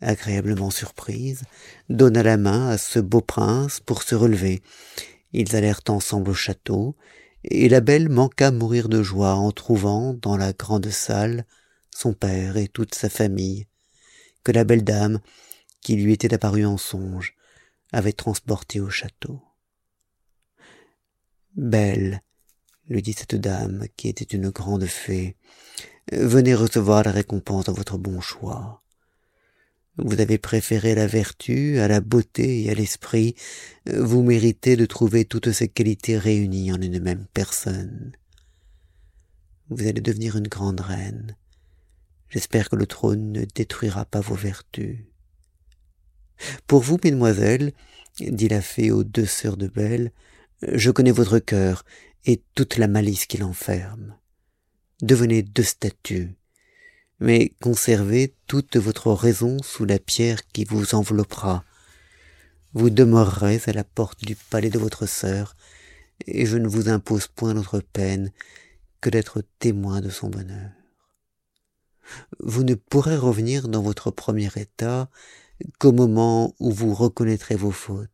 agréablement 0.00 0.70
surprise, 0.70 1.42
donna 1.88 2.22
la 2.22 2.36
main 2.36 2.68
à 2.68 2.78
ce 2.78 2.98
beau 2.98 3.20
prince 3.20 3.80
pour 3.80 4.02
se 4.02 4.14
relever. 4.14 4.62
Ils 5.32 5.56
allèrent 5.56 5.80
ensemble 5.88 6.30
au 6.30 6.34
château, 6.34 6.96
et 7.44 7.68
la 7.68 7.80
belle 7.80 8.08
manqua 8.08 8.50
mourir 8.50 8.88
de 8.88 9.02
joie 9.02 9.34
en 9.34 9.50
trouvant, 9.52 10.14
dans 10.14 10.36
la 10.36 10.52
grande 10.52 10.88
salle, 10.90 11.44
son 11.90 12.12
père 12.12 12.56
et 12.56 12.68
toute 12.68 12.94
sa 12.94 13.08
famille, 13.08 13.66
que 14.44 14.52
la 14.52 14.64
belle 14.64 14.84
dame, 14.84 15.20
qui 15.80 15.96
lui 15.96 16.12
était 16.12 16.32
apparue 16.32 16.64
en 16.64 16.78
songe, 16.78 17.34
avait 17.92 18.12
transporté 18.12 18.80
au 18.80 18.90
château. 18.90 19.42
Belle, 21.54 22.22
lui 22.88 23.02
dit 23.02 23.12
cette 23.12 23.34
dame, 23.34 23.86
qui 23.96 24.08
était 24.08 24.24
une 24.24 24.50
grande 24.50 24.86
fée, 24.86 25.36
venez 26.10 26.54
recevoir 26.54 27.04
la 27.04 27.12
récompense 27.12 27.66
de 27.66 27.72
votre 27.72 27.98
bon 27.98 28.20
choix. 28.20 28.81
Vous 29.98 30.20
avez 30.20 30.38
préféré 30.38 30.94
la 30.94 31.06
vertu 31.06 31.78
à 31.78 31.86
la 31.86 32.00
beauté 32.00 32.62
et 32.62 32.70
à 32.70 32.74
l'esprit, 32.74 33.34
vous 33.86 34.22
méritez 34.22 34.76
de 34.76 34.86
trouver 34.86 35.26
toutes 35.26 35.52
ces 35.52 35.68
qualités 35.68 36.16
réunies 36.16 36.72
en 36.72 36.80
une 36.80 36.98
même 36.98 37.26
personne. 37.34 38.12
Vous 39.68 39.86
allez 39.86 40.00
devenir 40.00 40.36
une 40.36 40.48
grande 40.48 40.80
reine. 40.80 41.36
J'espère 42.30 42.70
que 42.70 42.76
le 42.76 42.86
trône 42.86 43.32
ne 43.32 43.44
détruira 43.44 44.06
pas 44.06 44.20
vos 44.20 44.34
vertus. 44.34 45.00
Pour 46.66 46.80
vous, 46.80 46.98
mesdemoiselles, 47.04 47.72
dit 48.18 48.48
la 48.48 48.62
fée 48.62 48.90
aux 48.90 49.04
deux 49.04 49.26
sœurs 49.26 49.58
de 49.58 49.68
Belle, 49.68 50.12
je 50.62 50.90
connais 50.90 51.12
votre 51.12 51.38
cœur 51.38 51.84
et 52.24 52.42
toute 52.54 52.78
la 52.78 52.88
malice 52.88 53.26
qu'il 53.26 53.44
enferme. 53.44 54.16
Devenez 55.02 55.42
deux 55.42 55.62
statues, 55.62 56.34
mais 57.22 57.54
conservez 57.62 58.34
toute 58.48 58.76
votre 58.76 59.12
raison 59.12 59.62
sous 59.62 59.84
la 59.84 60.00
pierre 60.00 60.44
qui 60.48 60.64
vous 60.64 60.96
enveloppera. 60.96 61.64
Vous 62.72 62.90
demeurerez 62.90 63.60
à 63.66 63.72
la 63.72 63.84
porte 63.84 64.24
du 64.24 64.34
palais 64.34 64.70
de 64.70 64.78
votre 64.80 65.06
sœur, 65.06 65.54
et 66.26 66.46
je 66.46 66.56
ne 66.58 66.66
vous 66.66 66.88
impose 66.88 67.28
point 67.28 67.54
d'autre 67.54 67.78
peine 67.78 68.32
que 69.00 69.08
d'être 69.08 69.44
témoin 69.60 70.00
de 70.00 70.10
son 70.10 70.30
bonheur. 70.30 70.72
Vous 72.40 72.64
ne 72.64 72.74
pourrez 72.74 73.16
revenir 73.16 73.68
dans 73.68 73.82
votre 73.82 74.10
premier 74.10 74.50
état 74.56 75.08
qu'au 75.78 75.92
moment 75.92 76.56
où 76.58 76.72
vous 76.72 76.92
reconnaîtrez 76.92 77.54
vos 77.54 77.70
fautes. 77.70 78.10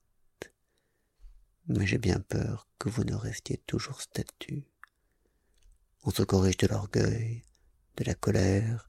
Mais 1.66 1.86
j'ai 1.86 1.98
bien 1.98 2.20
peur 2.20 2.68
que 2.78 2.90
vous 2.90 3.04
ne 3.04 3.14
restiez 3.14 3.56
toujours 3.66 4.02
statue. 4.02 4.64
On 6.04 6.10
se 6.10 6.22
corrige 6.22 6.58
de 6.58 6.66
l'orgueil, 6.66 7.42
de 7.96 8.04
la 8.04 8.14
colère, 8.14 8.87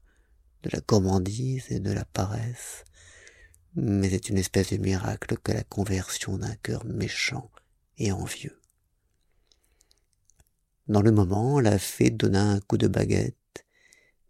de 0.62 0.70
la 0.72 0.80
gourmandise 0.80 1.66
et 1.70 1.80
de 1.80 1.92
la 1.92 2.04
paresse, 2.04 2.84
mais 3.74 4.10
c'est 4.10 4.28
une 4.28 4.38
espèce 4.38 4.72
de 4.72 4.78
miracle 4.78 5.36
que 5.38 5.52
la 5.52 5.64
conversion 5.64 6.38
d'un 6.38 6.54
cœur 6.56 6.84
méchant 6.84 7.50
et 7.98 8.12
envieux. 8.12 8.58
Dans 10.88 11.02
le 11.02 11.12
moment, 11.12 11.60
la 11.60 11.78
fée 11.78 12.10
donna 12.10 12.42
un 12.42 12.60
coup 12.60 12.76
de 12.76 12.88
baguette 12.88 13.36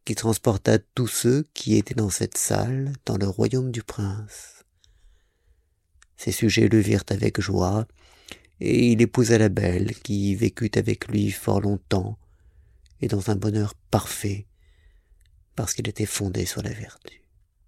qui 0.05 0.14
transporta 0.14 0.78
tous 0.78 1.09
ceux 1.09 1.49
qui 1.55 1.76
étaient 1.76 1.95
dans 1.95 2.11
cette 2.11 2.37
salle 2.37 2.93
dans 3.07 3.16
le 3.16 3.28
royaume 3.28 3.70
du 3.70 3.83
prince. 3.83 4.64
Ses 6.16 6.33
sujets 6.33 6.68
le 6.68 6.78
virent 6.78 7.05
avec 7.09 7.41
joie, 7.41 7.87
et 8.61 8.93
il 8.93 9.01
épousa 9.01 9.39
la 9.39 9.49
belle 9.49 9.95
qui 10.01 10.35
vécut 10.35 10.70
avec 10.74 11.09
lui 11.09 11.31
fort 11.31 11.62
longtemps 11.62 12.18
et 13.01 13.09
dans 13.09 13.31
un 13.31 13.37
bonheur 13.37 13.74
parfait 13.91 14.47
parce 15.57 15.75
qu'il 15.75 15.89
était 15.89 16.07
fondé 16.07 16.47
sur 16.47 16.63
la 16.63 16.71
vertu. 16.71 17.20